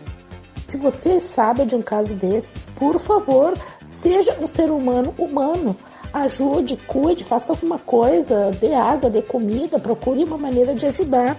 Se 0.66 0.78
você 0.78 1.20
sabe 1.20 1.66
de 1.66 1.76
um 1.76 1.82
caso 1.82 2.14
desses, 2.14 2.70
por 2.70 3.00
favor, 3.00 3.54
seja 3.98 4.38
um 4.40 4.48
ser 4.48 4.70
humano 4.70 5.14
humano 5.18 5.76
ajude, 6.14 6.78
cuide, 6.88 7.24
faça 7.24 7.52
alguma 7.52 7.78
coisa, 7.78 8.52
dê 8.60 8.74
água, 8.74 9.10
dê 9.10 9.22
comida, 9.22 9.80
procure 9.80 10.24
uma 10.24 10.38
maneira 10.38 10.74
de 10.74 10.86
ajudar. 10.86 11.38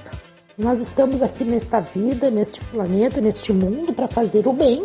Nós 0.56 0.80
estamos 0.80 1.22
aqui 1.22 1.44
nesta 1.44 1.80
vida, 1.80 2.30
neste 2.30 2.60
planeta, 2.66 3.20
neste 3.20 3.52
mundo 3.52 3.92
para 3.92 4.08
fazer 4.08 4.46
o 4.46 4.52
bem. 4.52 4.84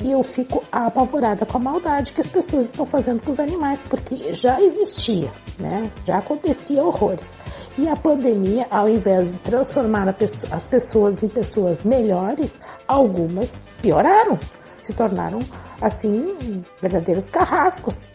E 0.00 0.12
eu 0.12 0.22
fico 0.22 0.62
apavorada 0.70 1.44
com 1.44 1.58
a 1.58 1.60
maldade 1.60 2.12
que 2.12 2.20
as 2.20 2.28
pessoas 2.28 2.66
estão 2.66 2.86
fazendo 2.86 3.20
com 3.22 3.32
os 3.32 3.40
animais, 3.40 3.82
porque 3.82 4.32
já 4.32 4.60
existia, 4.60 5.30
né? 5.58 5.90
Já 6.04 6.18
acontecia 6.18 6.84
horrores. 6.84 7.26
E 7.76 7.88
a 7.88 7.96
pandemia, 7.96 8.66
ao 8.70 8.88
invés 8.88 9.32
de 9.32 9.38
transformar 9.40 10.14
as 10.50 10.66
pessoas 10.66 11.22
em 11.22 11.28
pessoas 11.28 11.82
melhores, 11.82 12.60
algumas 12.86 13.60
pioraram, 13.82 14.38
se 14.82 14.92
tornaram 14.92 15.40
assim 15.80 16.62
verdadeiros 16.80 17.30
carrascos. 17.30 18.10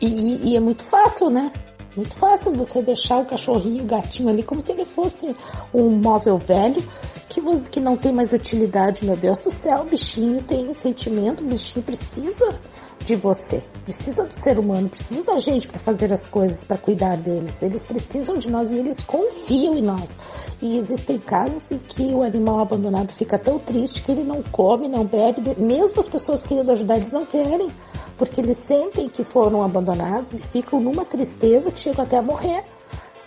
E, 0.00 0.50
e, 0.50 0.56
é 0.56 0.60
muito 0.60 0.84
fácil, 0.84 1.30
né? 1.30 1.52
Muito 1.96 2.14
fácil 2.14 2.52
você 2.52 2.82
deixar 2.82 3.18
o 3.18 3.24
cachorrinho, 3.24 3.84
o 3.84 3.86
gatinho 3.86 4.28
ali, 4.28 4.42
como 4.42 4.60
se 4.60 4.72
ele 4.72 4.84
fosse 4.84 5.34
um 5.72 5.90
móvel 5.90 6.36
velho 6.36 6.82
que, 7.28 7.40
que 7.70 7.80
não 7.80 7.96
tem 7.96 8.12
mais 8.12 8.32
utilidade. 8.32 9.04
Meu 9.04 9.16
Deus 9.16 9.40
do 9.42 9.50
céu, 9.50 9.82
o 9.82 9.84
bichinho 9.84 10.42
tem 10.42 10.74
sentimento, 10.74 11.42
o 11.42 11.46
bichinho 11.46 11.84
precisa 11.84 12.58
de 13.04 13.14
você, 13.14 13.62
precisa 13.84 14.24
do 14.24 14.34
ser 14.34 14.58
humano, 14.58 14.88
precisa 14.88 15.22
da 15.22 15.38
gente 15.38 15.68
para 15.68 15.78
fazer 15.78 16.12
as 16.12 16.26
coisas, 16.26 16.64
para 16.64 16.78
cuidar 16.78 17.16
deles. 17.18 17.62
Eles 17.62 17.84
precisam 17.84 18.38
de 18.38 18.50
nós 18.50 18.70
e 18.70 18.76
eles 18.76 19.02
confiam 19.04 19.76
em 19.76 19.82
nós. 19.82 20.18
E 20.62 20.78
existem 20.78 21.18
casos 21.18 21.70
em 21.70 21.78
que 21.78 22.14
o 22.14 22.22
animal 22.22 22.60
abandonado 22.60 23.12
fica 23.12 23.38
tão 23.38 23.58
triste 23.58 24.02
que 24.02 24.10
ele 24.10 24.24
não 24.24 24.42
come, 24.42 24.88
não 24.88 25.04
bebe, 25.04 25.42
mesmo 25.60 26.00
as 26.00 26.08
pessoas 26.08 26.46
querendo 26.46 26.72
ajudar, 26.72 26.96
eles 26.96 27.12
não 27.12 27.26
querem, 27.26 27.68
porque 28.16 28.40
eles 28.40 28.56
sentem 28.56 29.08
que 29.08 29.22
foram 29.22 29.62
abandonados 29.62 30.32
e 30.32 30.42
ficam 30.42 30.80
numa 30.80 31.04
tristeza 31.04 31.70
que 31.70 31.80
chegam 31.80 32.04
até 32.04 32.16
a 32.16 32.22
morrer. 32.22 32.64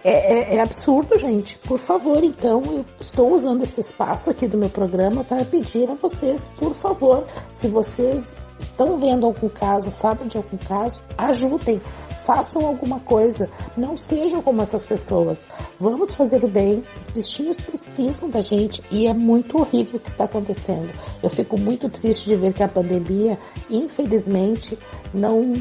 É, 0.04 0.10
é, 0.10 0.56
é, 0.56 0.62
absurdo, 0.62 1.20
gente. 1.20 1.58
Por 1.60 1.78
favor, 1.78 2.24
então, 2.24 2.64
eu 2.66 2.86
estou 3.00 3.34
usando 3.34 3.64
esse 3.64 3.82
espaço 3.82 4.30
aqui 4.30 4.48
do 4.48 4.58
meu 4.58 4.70
programa 4.70 5.24
para 5.24 5.44
pedir 5.44 5.90
a 5.90 5.96
vocês, 5.96 6.50
por 6.58 6.74
favor, 6.74 7.24
se 7.54 7.68
vocês 7.68 8.36
estão 8.60 8.97
vendo 8.97 9.26
algum 9.26 9.49
caso, 9.49 9.89
sabem 9.91 10.28
de 10.28 10.38
algum 10.38 10.58
caso, 10.58 11.01
ajudem, 11.18 11.82
façam 12.26 12.66
alguma 12.66 12.99
coisa, 12.99 13.49
não 13.78 13.95
sejam 13.95 14.41
como 14.41 14.62
essas 14.62 14.86
pessoas. 14.86 15.45
Vamos 15.80 16.14
fazer 16.14 16.43
o 16.43 16.47
bem, 16.47 16.84
os 16.99 17.05
bichinhos 17.08 17.62
precisam 17.62 18.30
da 18.30 18.41
gente 18.41 18.84
e 18.91 19.08
é 19.08 19.14
muito 19.14 19.58
horrível 19.58 19.95
o 19.95 19.99
que 19.99 20.10
está 20.10 20.26
acontecendo. 20.26 20.91
Eu 21.24 21.30
fico 21.30 21.58
muito 21.58 21.89
triste 21.89 22.26
de 22.26 22.36
ver 22.36 22.53
que 22.53 22.62
a 22.62 22.68
pandemia, 22.68 23.39
infelizmente, 23.70 24.78
não, 25.14 25.53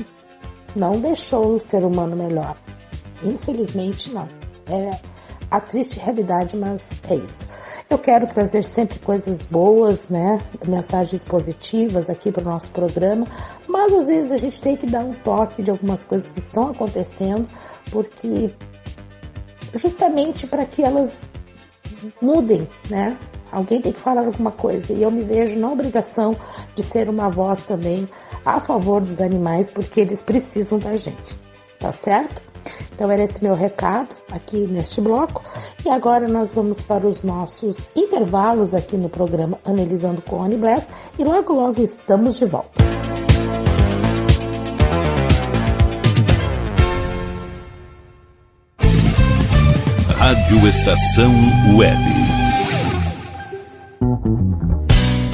não 0.75 0.93
deixou 1.01 1.55
o 1.55 1.61
ser 1.61 1.85
humano 1.85 2.17
melhor. 2.17 2.57
Infelizmente, 3.23 4.11
não. 4.13 4.27
É 4.69 4.99
a 5.49 5.61
triste 5.61 6.01
realidade, 6.01 6.57
mas 6.57 6.91
é 7.09 7.15
isso. 7.15 7.47
Eu 7.89 7.99
quero 7.99 8.27
trazer 8.27 8.65
sempre 8.65 8.99
coisas 8.99 9.47
boas, 9.47 10.09
né? 10.09 10.39
Mensagens 10.67 11.25
positivas 11.25 12.11
aqui 12.11 12.33
para 12.33 12.43
o 12.43 12.51
nosso 12.51 12.69
programa, 12.73 13.27
mas 13.69 13.93
às 13.93 14.07
vezes 14.07 14.33
a 14.33 14.37
gente 14.37 14.61
tem 14.61 14.77
que 14.77 14.87
dar 14.87 15.05
um 15.05 15.13
toque 15.13 15.63
de 15.63 15.71
algumas 15.71 16.03
coisas 16.03 16.29
que 16.29 16.41
estão 16.41 16.71
acontecendo, 16.71 17.49
porque 17.93 18.51
justamente 19.77 20.49
para 20.49 20.67
que 20.67 20.83
elas 20.83 21.29
mudem, 22.21 22.69
né? 22.91 23.17
Alguém 23.53 23.81
tem 23.81 23.93
que 23.93 24.01
falar 24.01 24.27
alguma 24.27 24.51
coisa 24.51 24.93
e 24.93 25.03
eu 25.03 25.11
me 25.11 25.23
vejo 25.23 25.57
na 25.57 25.71
obrigação 25.71 26.37
de 26.75 26.83
ser 26.83 27.09
uma 27.09 27.31
voz 27.31 27.65
também 27.67 28.09
a 28.45 28.61
favor 28.61 29.01
dos 29.01 29.21
animais, 29.21 29.71
porque 29.71 30.01
eles 30.01 30.23
precisam 30.23 30.81
da 30.81 30.97
gente, 30.97 31.39
tá 31.79 31.93
certo? 31.93 32.43
Então 32.93 33.11
era 33.11 33.23
esse 33.23 33.43
meu 33.43 33.55
recado 33.55 34.15
aqui 34.31 34.67
neste 34.67 35.01
bloco. 35.01 35.43
E 35.85 35.89
agora 35.89 36.29
nós 36.29 36.53
vamos 36.53 36.81
para 36.81 37.07
os 37.07 37.23
nossos 37.23 37.91
intervalos 37.95 38.75
aqui 38.75 38.97
no 38.97 39.09
programa 39.09 39.59
Analisando 39.65 40.23
com 40.23 40.43
Annie 40.43 40.59
Bless 40.59 40.89
e 41.19 41.25
logo 41.25 41.53
logo 41.53 41.83
estamos 41.83 42.37
de 42.39 42.45
volta. 42.47 42.85
Rádio 50.19 50.67
Estação 50.67 51.33
Web. 51.77 52.26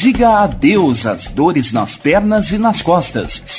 Diga 0.00 0.38
adeus 0.38 1.04
às 1.04 1.26
dores 1.26 1.72
nas 1.72 1.94
pernas 1.94 2.52
e 2.52 2.56
nas 2.56 2.80
costas. 2.80 3.42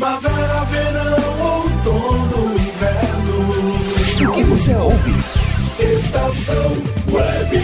Primavera, 0.00 0.64
verão, 0.64 1.60
outono, 1.60 2.54
inverno. 2.54 4.30
O 4.30 4.32
que 4.32 4.42
você 4.44 4.74
ouve? 4.74 5.10
Estação 5.78 6.70
Web. 7.12 7.60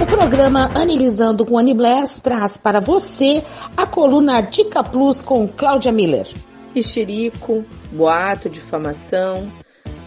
O 0.00 0.06
programa 0.06 0.70
Analisando 0.74 1.44
com 1.44 1.58
Anibless 1.58 2.22
traz 2.22 2.56
para 2.56 2.80
você 2.80 3.44
a 3.76 3.84
coluna 3.86 4.40
Dica 4.40 4.82
Plus 4.82 5.20
com 5.20 5.46
Cláudia 5.46 5.92
Miller. 5.92 6.26
Mexerico, 6.74 7.66
boato, 7.92 8.48
difamação, 8.48 9.46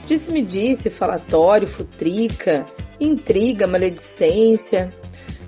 disse-me-disse, 0.08 0.90
falatório, 0.90 1.68
futrica, 1.68 2.66
intriga, 3.00 3.68
maledicência. 3.68 4.90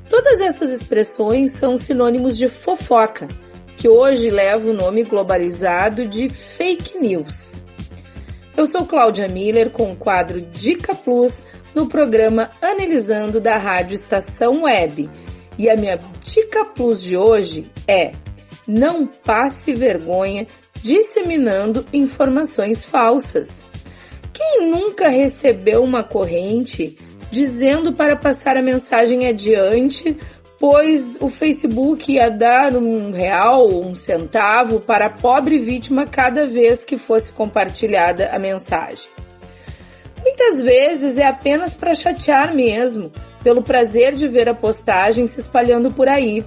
Todas 0.10 0.40
essas 0.40 0.72
expressões 0.72 1.54
são 1.54 1.78
sinônimos 1.78 2.38
de 2.38 2.48
fofoca, 2.48 3.28
que 3.76 3.88
hoje 3.88 4.30
leva 4.30 4.70
o 4.70 4.74
nome 4.74 5.04
globalizado 5.04 6.08
de 6.08 6.30
fake 6.30 6.98
news. 6.98 7.62
Eu 8.56 8.66
sou 8.66 8.86
Cláudia 8.86 9.28
Miller 9.28 9.70
com 9.70 9.92
o 9.92 9.96
quadro 9.96 10.42
Dica 10.42 10.96
Plus 10.96 11.44
no 11.76 11.88
programa 11.88 12.50
Analisando 12.60 13.40
da 13.40 13.58
Rádio 13.58 13.94
Estação 13.94 14.64
Web. 14.64 15.10
E 15.60 15.70
a 15.70 15.76
minha 15.76 16.00
Dica 16.24 16.66
Plus 16.66 17.04
de 17.04 17.16
hoje 17.16 17.72
é: 17.88 18.14
não 18.68 19.06
passe 19.06 19.74
vergonha 19.74 20.48
disseminando 20.82 21.86
informações 21.94 22.84
falsas. 22.84 23.66
Quem 24.34 24.70
nunca 24.70 25.10
recebeu 25.10 25.84
uma 25.84 26.04
corrente 26.04 26.98
dizendo 27.32 27.94
para 27.94 28.16
passar 28.16 28.58
a 28.58 28.62
mensagem 28.62 29.28
adiante, 29.28 30.18
pois 30.60 31.18
o 31.22 31.30
Facebook 31.30 32.12
ia 32.12 32.30
dar 32.30 32.76
um 32.76 33.12
real 33.12 33.68
um 33.68 33.94
centavo 33.94 34.80
para 34.80 35.06
a 35.06 35.10
pobre 35.10 35.60
vítima 35.60 36.06
cada 36.06 36.46
vez 36.46 36.84
que 36.84 36.98
fosse 36.98 37.32
compartilhada 37.32 38.30
a 38.32 38.40
mensagem? 38.40 39.10
Muitas 40.22 40.62
vezes 40.62 41.18
é 41.18 41.26
apenas 41.26 41.74
para 41.74 41.96
chatear 41.96 42.54
mesmo, 42.54 43.12
pelo 43.44 43.62
prazer 43.62 44.14
de 44.14 44.28
ver 44.28 44.50
a 44.50 44.54
postagem 44.54 45.26
se 45.26 45.40
espalhando 45.40 45.94
por 45.94 46.10
aí. 46.10 46.44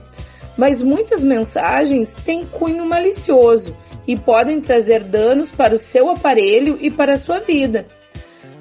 Mas 0.56 0.82
muitas 0.82 1.22
mensagens 1.22 2.14
têm 2.14 2.44
cunho 2.44 2.84
malicioso 2.84 3.74
e 4.06 4.16
podem 4.18 4.60
trazer 4.60 5.04
danos 5.04 5.50
para 5.50 5.74
o 5.74 5.78
seu 5.78 6.10
aparelho 6.10 6.76
e 6.80 6.90
para 6.90 7.14
a 7.14 7.16
sua 7.16 7.38
vida. 7.38 7.86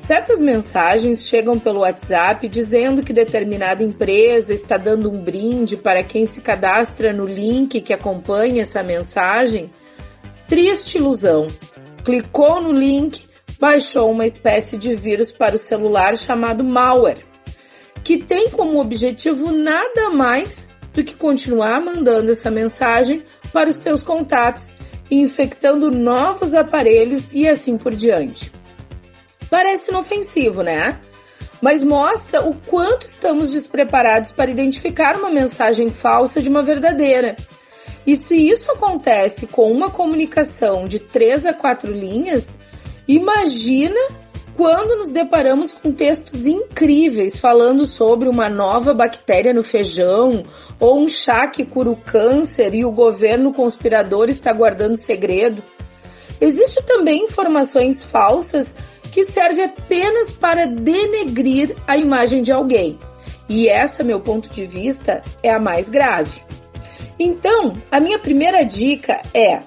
Certas 0.10 0.40
mensagens 0.40 1.28
chegam 1.28 1.60
pelo 1.60 1.82
WhatsApp 1.82 2.50
dizendo 2.50 3.04
que 3.04 3.14
determinada 3.14 3.84
empresa 3.84 4.52
está 4.52 4.76
dando 4.76 5.08
um 5.08 5.22
brinde 5.22 5.78
para 5.78 6.02
quem 6.02 6.26
se 6.26 6.42
cadastra 6.42 7.14
no 7.14 7.26
link 7.26 7.80
que 7.80 7.94
acompanha 7.94 8.64
essa 8.64 8.82
mensagem. 8.82 9.70
Triste 10.48 10.98
ilusão. 10.98 11.46
Clicou 12.04 12.60
no 12.60 12.72
link, 12.72 13.24
baixou 13.60 14.10
uma 14.10 14.26
espécie 14.26 14.80
de 14.80 14.96
vírus 14.96 15.32
para 15.32 15.56
o 15.56 15.60
celular 15.60 16.18
chamado 16.18 16.64
malware, 16.64 17.24
que 18.04 18.18
tem 18.18 18.50
como 18.50 18.82
objetivo 18.82 19.52
nada 19.52 20.10
mais 20.10 20.68
do 20.92 21.04
que 21.04 21.14
continuar 21.14 21.86
mandando 21.86 22.32
essa 22.32 22.50
mensagem 22.50 23.22
para 23.54 23.70
os 23.70 23.78
teus 23.78 24.02
contatos 24.02 24.76
infectando 25.12 25.92
novos 25.92 26.56
aparelhos 26.56 27.32
e 27.32 27.48
assim 27.48 27.78
por 27.78 27.94
diante. 27.94 28.58
Parece 29.50 29.90
inofensivo, 29.90 30.62
né? 30.62 31.00
Mas 31.62 31.84
mostra 31.84 32.42
o 32.42 32.56
quanto 32.56 33.06
estamos 33.06 33.52
despreparados 33.52 34.32
para 34.32 34.52
identificar 34.52 35.18
uma 35.18 35.30
mensagem 35.30 35.90
falsa 35.90 36.42
de 36.42 36.50
uma 36.50 36.64
verdadeira. 36.64 37.36
E 38.06 38.16
se 38.16 38.36
isso 38.36 38.72
acontece 38.72 39.46
com 39.46 39.72
uma 39.72 39.90
comunicação 39.90 40.86
de 40.86 41.00
três 41.00 41.46
a 41.46 41.54
quatro 41.54 41.92
linhas, 41.92 42.58
imagina 43.08 44.00
quando 44.56 44.98
nos 44.98 45.12
deparamos 45.12 45.74
com 45.74 45.92
textos 45.92 46.46
incríveis 46.46 47.38
falando 47.38 47.86
sobre 47.86 48.28
uma 48.28 48.50
nova 48.50 48.94
bactéria 48.94 49.54
no 49.54 49.64
feijão 49.64 50.44
ou 50.80 51.00
um 51.00 51.08
chá 51.08 51.48
que 51.48 51.66
cura 51.66 51.90
o 51.90 51.96
câncer 51.96 52.74
e 52.74 52.84
o 52.84 52.92
governo 52.92 53.54
conspirador 53.54 54.28
está 54.28 54.52
guardando 54.52 54.98
segredo. 54.98 55.64
Existem 56.42 56.84
também 56.84 57.24
informações 57.24 58.02
falsas 58.02 58.76
que 59.12 59.26
serve 59.26 59.64
apenas 59.64 60.32
para 60.32 60.66
denegrir 60.66 61.76
a 61.88 61.98
imagem 61.98 62.42
de 62.42 62.52
alguém. 62.52 63.00
E 63.48 63.68
essa, 63.68 64.04
meu 64.04 64.20
ponto 64.20 64.50
de 64.50 64.66
vista, 64.66 65.22
é 65.42 65.50
a 65.50 65.60
mais 65.60 65.90
grave. 65.90 66.42
Então, 67.20 67.74
a 67.92 68.00
minha 68.00 68.20
primeira 68.20 68.64
dica 68.64 69.22
é: 69.34 69.60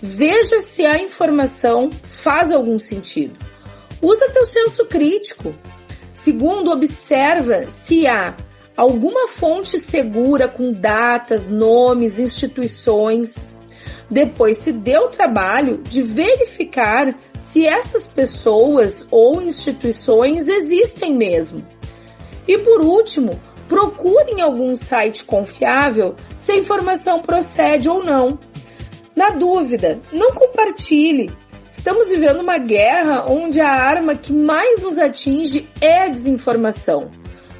veja 0.00 0.60
se 0.60 0.86
a 0.86 0.98
informação 0.98 1.90
faz 2.04 2.52
algum 2.52 2.78
sentido. 2.78 3.36
Usa 4.00 4.30
teu 4.30 4.46
senso 4.46 4.86
crítico. 4.86 5.52
Segundo, 6.12 6.70
observa 6.70 7.68
se 7.68 8.06
há 8.06 8.36
alguma 8.76 9.26
fonte 9.26 9.78
segura 9.78 10.48
com 10.48 10.72
datas, 10.72 11.48
nomes, 11.48 12.18
instituições 12.18 13.46
depois 14.10 14.58
se 14.58 14.72
deu 14.72 15.02
o 15.02 15.08
trabalho 15.08 15.78
de 15.78 16.02
verificar 16.02 17.14
se 17.38 17.66
essas 17.66 18.06
pessoas 18.06 19.06
ou 19.10 19.42
instituições 19.42 20.48
existem 20.48 21.14
mesmo. 21.14 21.64
E 22.46 22.56
por 22.58 22.80
último, 22.80 23.38
procure 23.68 24.32
em 24.32 24.40
algum 24.40 24.74
site 24.74 25.24
confiável 25.24 26.14
se 26.36 26.52
a 26.52 26.56
informação 26.56 27.20
procede 27.20 27.88
ou 27.88 28.02
não. 28.02 28.38
Na 29.14 29.30
dúvida, 29.30 30.00
não 30.10 30.30
compartilhe. 30.32 31.30
Estamos 31.70 32.08
vivendo 32.08 32.40
uma 32.40 32.58
guerra 32.58 33.26
onde 33.28 33.60
a 33.60 33.68
arma 33.68 34.14
que 34.14 34.32
mais 34.32 34.80
nos 34.80 34.98
atinge 34.98 35.68
é 35.80 36.04
a 36.04 36.08
desinformação. 36.08 37.10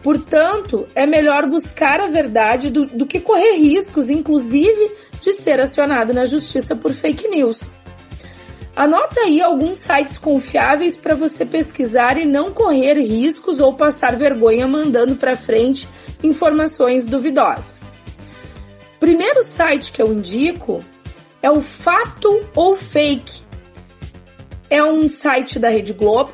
Portanto, 0.03 0.87
é 0.95 1.07
melhor 1.07 1.49
buscar 1.49 2.01
a 2.01 2.07
verdade 2.07 2.71
do, 2.71 2.87
do 2.87 3.05
que 3.07 3.21
correr 3.21 3.57
riscos, 3.57 4.09
inclusive 4.09 4.93
de 5.21 5.33
ser 5.33 5.61
acionado 5.61 6.13
na 6.13 6.25
justiça 6.25 6.75
por 6.77 6.93
fake 6.93 7.29
news. 7.29 7.71
Anota 8.75 9.23
aí 9.23 9.43
alguns 9.43 9.79
sites 9.79 10.19
confiáveis 10.19 10.97
para 10.97 11.17
você 11.17 11.45
pesquisar 11.45 12.17
e 12.17 12.25
não 12.25 12.53
correr 12.53 12.95
riscos 12.95 13.59
ou 13.59 13.73
passar 13.75 14.17
vergonha 14.17 14.69
mandando 14.69 15.17
para 15.17 15.37
frente 15.37 15.89
informações 16.23 17.05
duvidosas. 17.05 17.91
Primeiro 19.01 19.43
site 19.43 19.91
que 19.91 20.01
eu 20.01 20.13
indico 20.13 20.79
é 21.43 21.51
o 21.51 21.61
Fato 21.61 22.41
ou 22.55 22.77
Fake. 22.77 23.43
É 24.71 24.83
um 24.85 25.09
site 25.09 25.59
da 25.59 25.71
Rede 25.71 25.93
Globo 25.93 26.33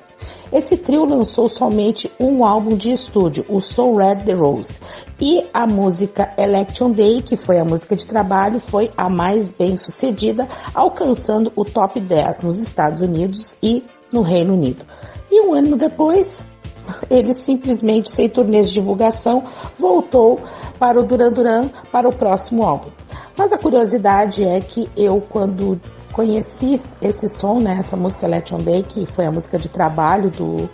Esse 0.52 0.76
trio 0.76 1.04
lançou 1.04 1.48
somente 1.48 2.10
um 2.20 2.44
álbum 2.44 2.76
de 2.76 2.90
estúdio, 2.90 3.44
o 3.48 3.60
Soul 3.60 3.96
Red 3.96 4.16
the 4.24 4.32
Rose, 4.32 4.78
e 5.20 5.44
a 5.52 5.66
música 5.66 6.30
Election 6.38 6.92
Day, 6.92 7.20
que 7.20 7.36
foi 7.36 7.58
a 7.58 7.64
música 7.64 7.96
de 7.96 8.06
trabalho, 8.06 8.60
foi 8.60 8.90
a 8.96 9.08
mais 9.08 9.50
bem 9.50 9.76
sucedida, 9.76 10.48
alcançando 10.72 11.52
o 11.56 11.64
top 11.64 11.98
10 11.98 12.42
nos 12.42 12.58
Estados 12.58 13.00
Unidos 13.00 13.58
e 13.60 13.82
no 14.12 14.22
Reino 14.22 14.54
Unido. 14.54 14.84
E 15.30 15.40
um 15.40 15.52
ano 15.52 15.76
depois, 15.76 16.46
ele 17.10 17.34
simplesmente, 17.34 18.08
sem 18.08 18.28
turnês 18.28 18.68
de 18.68 18.74
divulgação, 18.74 19.42
voltou 19.76 20.38
para 20.78 21.00
o 21.00 21.02
Duran 21.02 21.32
Duran 21.32 21.68
para 21.90 22.08
o 22.08 22.14
próximo 22.14 22.62
álbum. 22.62 22.90
Mas 23.36 23.52
a 23.52 23.58
curiosidade 23.58 24.44
é 24.44 24.60
que 24.60 24.88
eu, 24.96 25.20
quando 25.28 25.80
conheci 26.12 26.80
esse 27.00 27.28
som, 27.28 27.60
né, 27.60 27.76
essa 27.78 27.96
música 27.96 28.26
Election 28.26 28.58
Day, 28.58 28.82
que 28.82 29.06
foi 29.06 29.26
a 29.26 29.30
música 29.30 29.58
de 29.58 29.68
trabalho 29.68 30.30
do, 30.30 30.68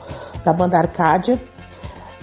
da 0.45 0.53
banda 0.53 0.79
Arcádia, 0.79 1.41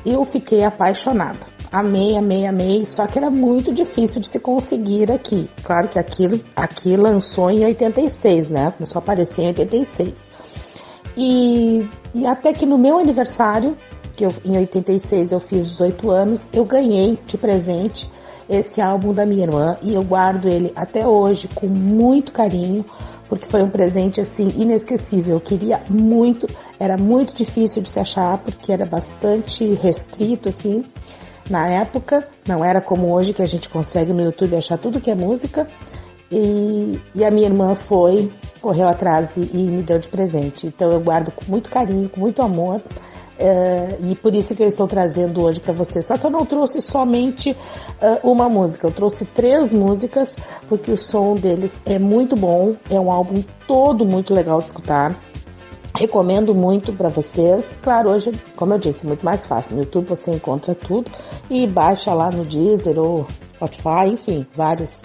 eu 0.05 0.23
fiquei 0.23 0.63
apaixonada. 0.63 1.39
Amei, 1.71 2.17
amei, 2.17 2.47
amei, 2.47 2.85
só 2.85 3.05
que 3.05 3.19
era 3.19 3.29
muito 3.29 3.71
difícil 3.71 4.19
de 4.19 4.27
se 4.27 4.39
conseguir 4.39 5.11
aqui. 5.11 5.47
Claro 5.63 5.87
que 5.87 5.99
aquilo 5.99 6.39
aqui 6.55 6.97
lançou 6.97 7.51
em 7.51 7.63
86, 7.63 8.49
né? 8.49 8.73
Começou 8.75 8.99
a 8.99 9.03
aparecer 9.03 9.43
em 9.43 9.47
86. 9.49 10.29
E, 11.15 11.87
e 12.15 12.25
até 12.25 12.53
que 12.53 12.65
no 12.65 12.77
meu 12.77 12.97
aniversário, 12.97 13.77
que 14.15 14.25
eu, 14.25 14.33
em 14.43 14.57
86 14.57 15.31
eu 15.31 15.39
fiz 15.39 15.67
18 15.67 16.09
anos, 16.09 16.49
eu 16.51 16.65
ganhei 16.65 17.19
de 17.27 17.37
presente 17.37 18.09
esse 18.49 18.81
álbum 18.81 19.13
da 19.13 19.25
minha 19.25 19.43
irmã 19.43 19.75
e 19.81 19.93
eu 19.93 20.03
guardo 20.03 20.47
ele 20.47 20.71
até 20.75 21.05
hoje 21.05 21.47
com 21.53 21.67
muito 21.67 22.31
carinho, 22.31 22.83
porque 23.27 23.45
foi 23.45 23.61
um 23.61 23.69
presente 23.69 24.19
assim 24.19 24.51
inesquecível. 24.57 25.35
Eu 25.35 25.41
queria 25.41 25.81
muito, 25.87 26.47
era 26.79 26.97
muito 26.97 27.35
difícil 27.35 27.83
de 27.83 27.89
se 27.89 27.99
achar 27.99 28.39
porque 28.39 28.71
era 28.71 28.85
bastante 28.85 29.63
restrito 29.75 30.49
assim 30.49 30.83
na 31.49 31.67
época, 31.67 32.27
não 32.47 32.63
era 32.63 32.79
como 32.79 33.11
hoje 33.11 33.33
que 33.33 33.41
a 33.41 33.45
gente 33.45 33.69
consegue 33.69 34.13
no 34.13 34.21
YouTube 34.21 34.55
achar 34.55 34.77
tudo 34.77 35.01
que 35.01 35.09
é 35.09 35.15
música. 35.15 35.67
E, 36.31 36.99
e 37.15 37.25
a 37.25 37.31
minha 37.31 37.47
irmã 37.47 37.73
foi 37.73 38.29
correu 38.61 38.87
atrás 38.87 39.35
e, 39.35 39.49
e 39.53 39.63
me 39.63 39.81
deu 39.81 39.97
de 39.97 40.07
presente. 40.07 40.67
Então 40.67 40.91
eu 40.91 40.99
guardo 40.99 41.31
com 41.31 41.43
muito 41.47 41.69
carinho, 41.69 42.07
com 42.07 42.19
muito 42.19 42.41
amor. 42.41 42.81
Uh, 43.39 44.11
e 44.11 44.15
por 44.15 44.35
isso 44.35 44.53
que 44.53 44.61
eu 44.61 44.67
estou 44.67 44.85
trazendo 44.85 45.41
hoje 45.41 45.61
para 45.61 45.71
você. 45.71 46.01
Só 46.01 46.17
que 46.17 46.25
eu 46.25 46.29
não 46.29 46.45
trouxe 46.45 46.81
somente 46.81 47.51
uh, 47.51 48.29
uma 48.29 48.49
música, 48.49 48.85
eu 48.85 48.91
trouxe 48.91 49.23
três 49.23 49.73
músicas, 49.73 50.35
porque 50.67 50.91
o 50.91 50.97
som 50.97 51.35
deles 51.35 51.79
é 51.85 51.97
muito 51.97 52.35
bom, 52.35 52.75
é 52.89 52.99
um 52.99 53.09
álbum 53.09 53.41
todo 53.65 54.05
muito 54.05 54.33
legal 54.33 54.59
de 54.59 54.65
escutar. 54.65 55.17
Recomendo 55.95 56.53
muito 56.53 56.93
para 56.93 57.09
vocês. 57.09 57.77
Claro, 57.81 58.09
hoje, 58.11 58.31
como 58.55 58.73
eu 58.73 58.77
disse, 58.77 59.05
muito 59.05 59.25
mais 59.25 59.45
fácil. 59.45 59.75
No 59.75 59.81
YouTube 59.81 60.07
você 60.07 60.31
encontra 60.31 60.75
tudo 60.75 61.09
e 61.49 61.67
baixa 61.67 62.13
lá 62.13 62.29
no 62.29 62.45
Deezer 62.45 62.97
ou 62.97 63.25
Spotify, 63.45 64.09
enfim, 64.11 64.45
vários 64.53 65.01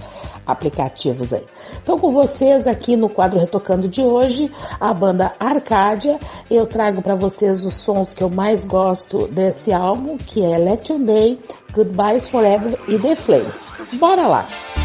aplicativos 0.46 1.32
aí. 1.32 1.44
Então, 1.82 1.98
com 1.98 2.10
vocês 2.10 2.66
aqui 2.66 2.96
no 2.96 3.08
quadro 3.08 3.38
Retocando 3.40 3.88
de 3.88 4.02
hoje, 4.02 4.50
a 4.78 4.92
banda 4.92 5.32
Arcádia. 5.40 6.18
Eu 6.50 6.66
trago 6.66 7.02
para 7.02 7.14
vocês 7.14 7.64
os 7.64 7.76
sons 7.76 8.14
que 8.14 8.22
eu 8.22 8.30
mais 8.30 8.64
gosto 8.64 9.26
desse 9.28 9.72
álbum, 9.72 10.16
que 10.16 10.44
é 10.44 10.54
Election 10.54 11.02
Day, 11.02 11.38
Goodbyes 11.72 12.28
Forever 12.28 12.78
e 12.86 12.98
The 12.98 13.16
Flame. 13.16 13.52
Bora 13.98 14.26
lá! 14.26 14.46
Opening 14.46 14.83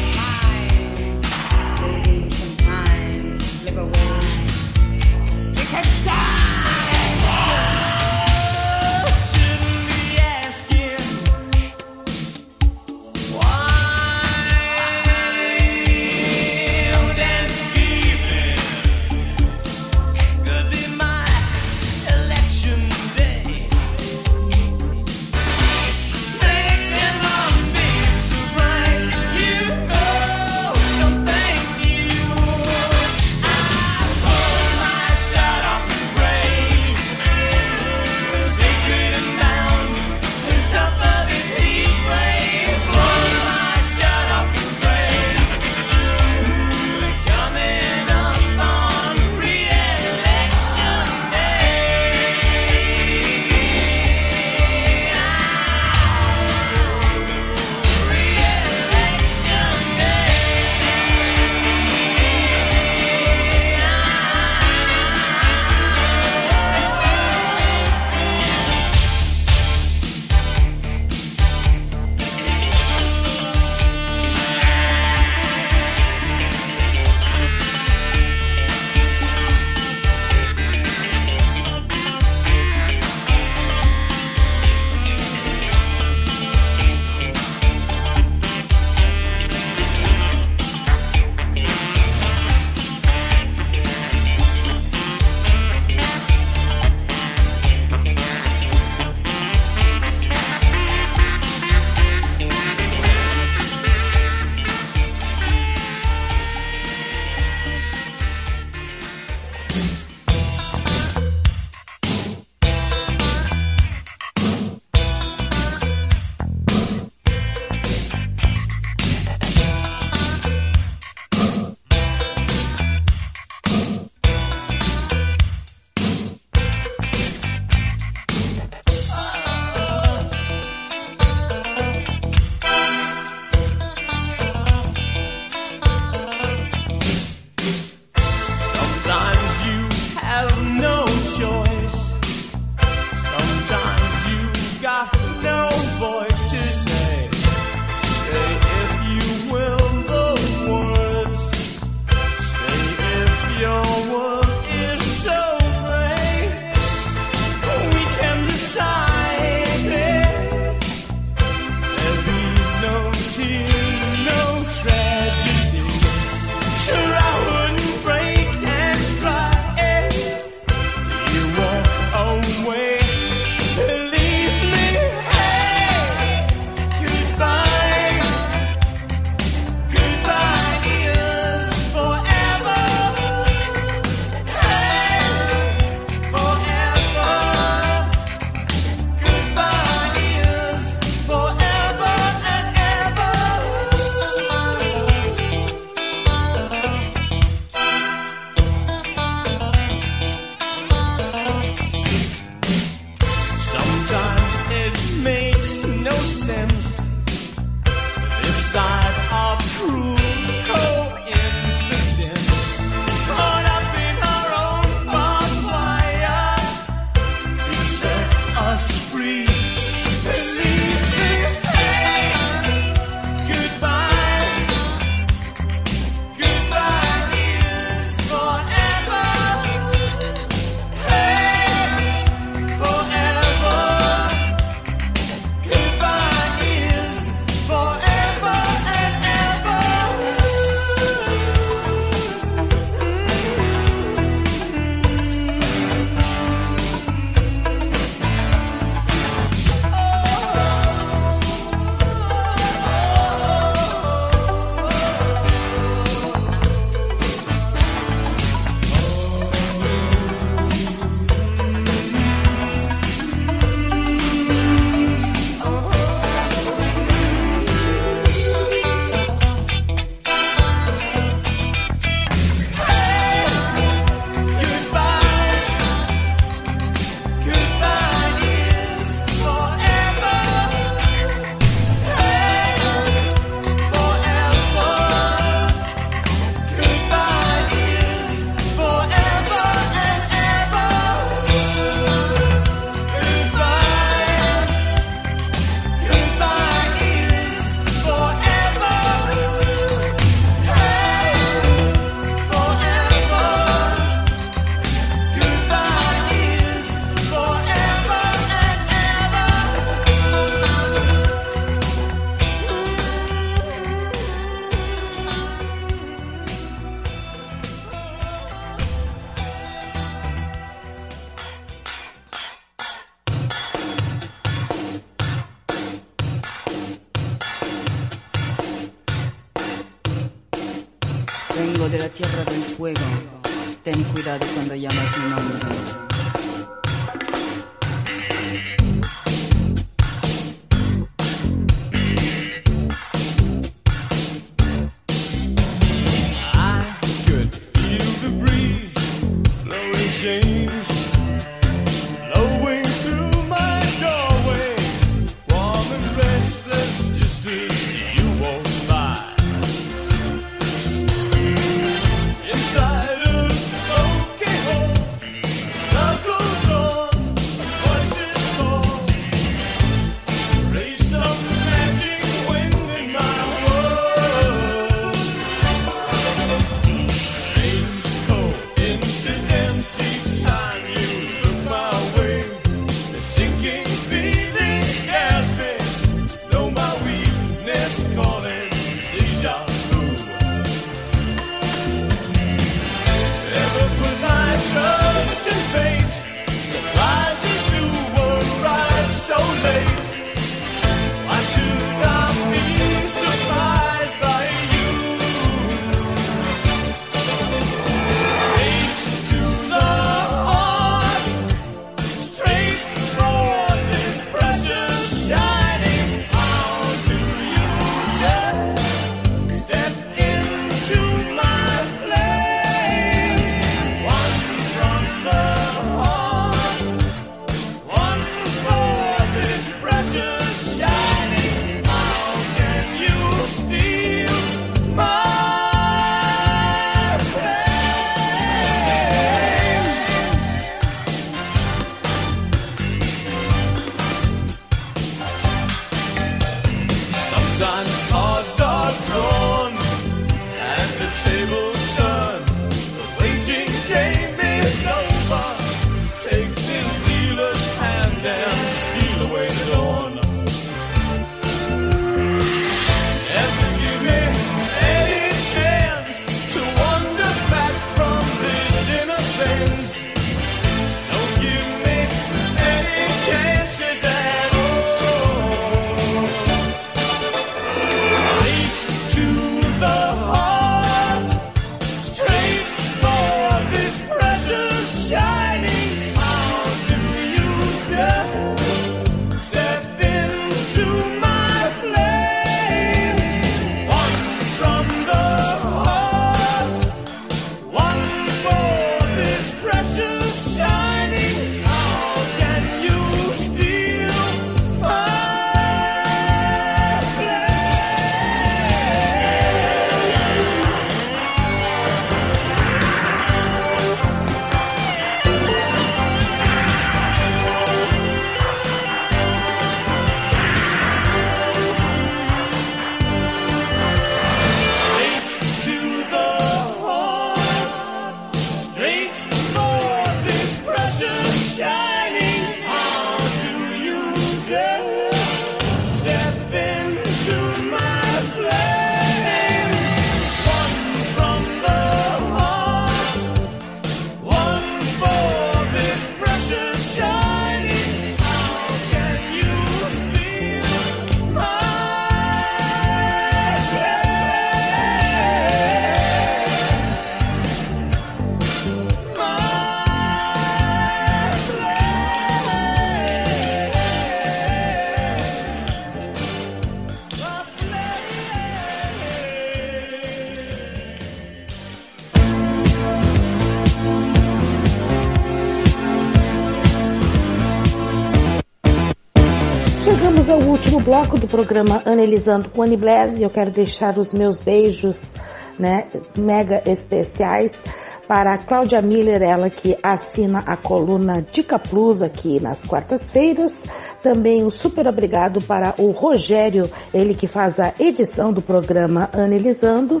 bloco 580.94 581.18
do 581.18 581.26
programa 581.26 581.82
Analisando 581.84 582.48
com 582.50 582.62
Annie 582.62 582.76
Blaise, 582.76 583.20
eu 583.20 583.28
quero 583.28 583.50
deixar 583.50 583.98
os 583.98 584.12
meus 584.12 584.40
beijos, 584.40 585.12
né, 585.58 585.88
mega 586.16 586.62
especiais 586.70 587.60
para 588.06 588.36
a 588.36 588.38
Cláudia 588.38 588.80
Miller, 588.80 589.20
ela 589.20 589.50
que 589.50 589.76
assina 589.82 590.44
a 590.46 590.56
coluna 590.56 591.14
Dica 591.32 591.58
Plus 591.58 592.00
aqui 592.00 592.40
nas 592.40 592.64
quartas-feiras. 592.64 593.56
Também 594.04 594.44
um 594.44 594.50
super 594.50 594.86
obrigado 594.86 595.42
para 595.42 595.74
o 595.78 595.90
Rogério, 595.90 596.70
ele 596.92 597.12
que 597.12 597.26
faz 597.26 597.58
a 597.58 597.74
edição 597.80 598.32
do 598.32 598.40
programa 598.40 599.10
Analisando. 599.12 600.00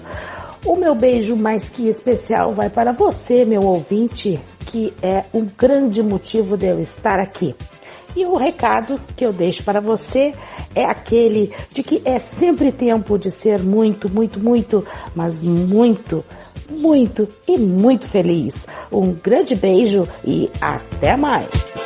O 0.64 0.76
meu 0.76 0.94
beijo 0.94 1.34
mais 1.34 1.68
que 1.68 1.88
especial 1.88 2.52
vai 2.52 2.70
para 2.70 2.92
você, 2.92 3.44
meu 3.44 3.62
ouvinte, 3.62 4.40
que 4.66 4.94
é 5.02 5.24
um 5.34 5.44
grande 5.58 6.04
motivo 6.04 6.56
de 6.56 6.66
eu 6.66 6.78
estar 6.78 7.18
aqui. 7.18 7.52
E 8.16 8.24
o 8.24 8.36
recado 8.36 9.00
que 9.16 9.24
eu 9.26 9.32
deixo 9.32 9.64
para 9.64 9.80
você 9.80 10.32
é 10.74 10.84
aquele 10.84 11.52
de 11.72 11.82
que 11.82 12.00
é 12.04 12.18
sempre 12.18 12.70
tempo 12.70 13.18
de 13.18 13.30
ser 13.30 13.60
muito, 13.60 14.08
muito, 14.08 14.38
muito, 14.38 14.86
mas 15.14 15.42
muito, 15.42 16.24
muito 16.70 17.28
e 17.46 17.58
muito 17.58 18.06
feliz. 18.06 18.54
Um 18.90 19.12
grande 19.12 19.54
beijo 19.54 20.06
e 20.24 20.50
até 20.60 21.16
mais! 21.16 21.83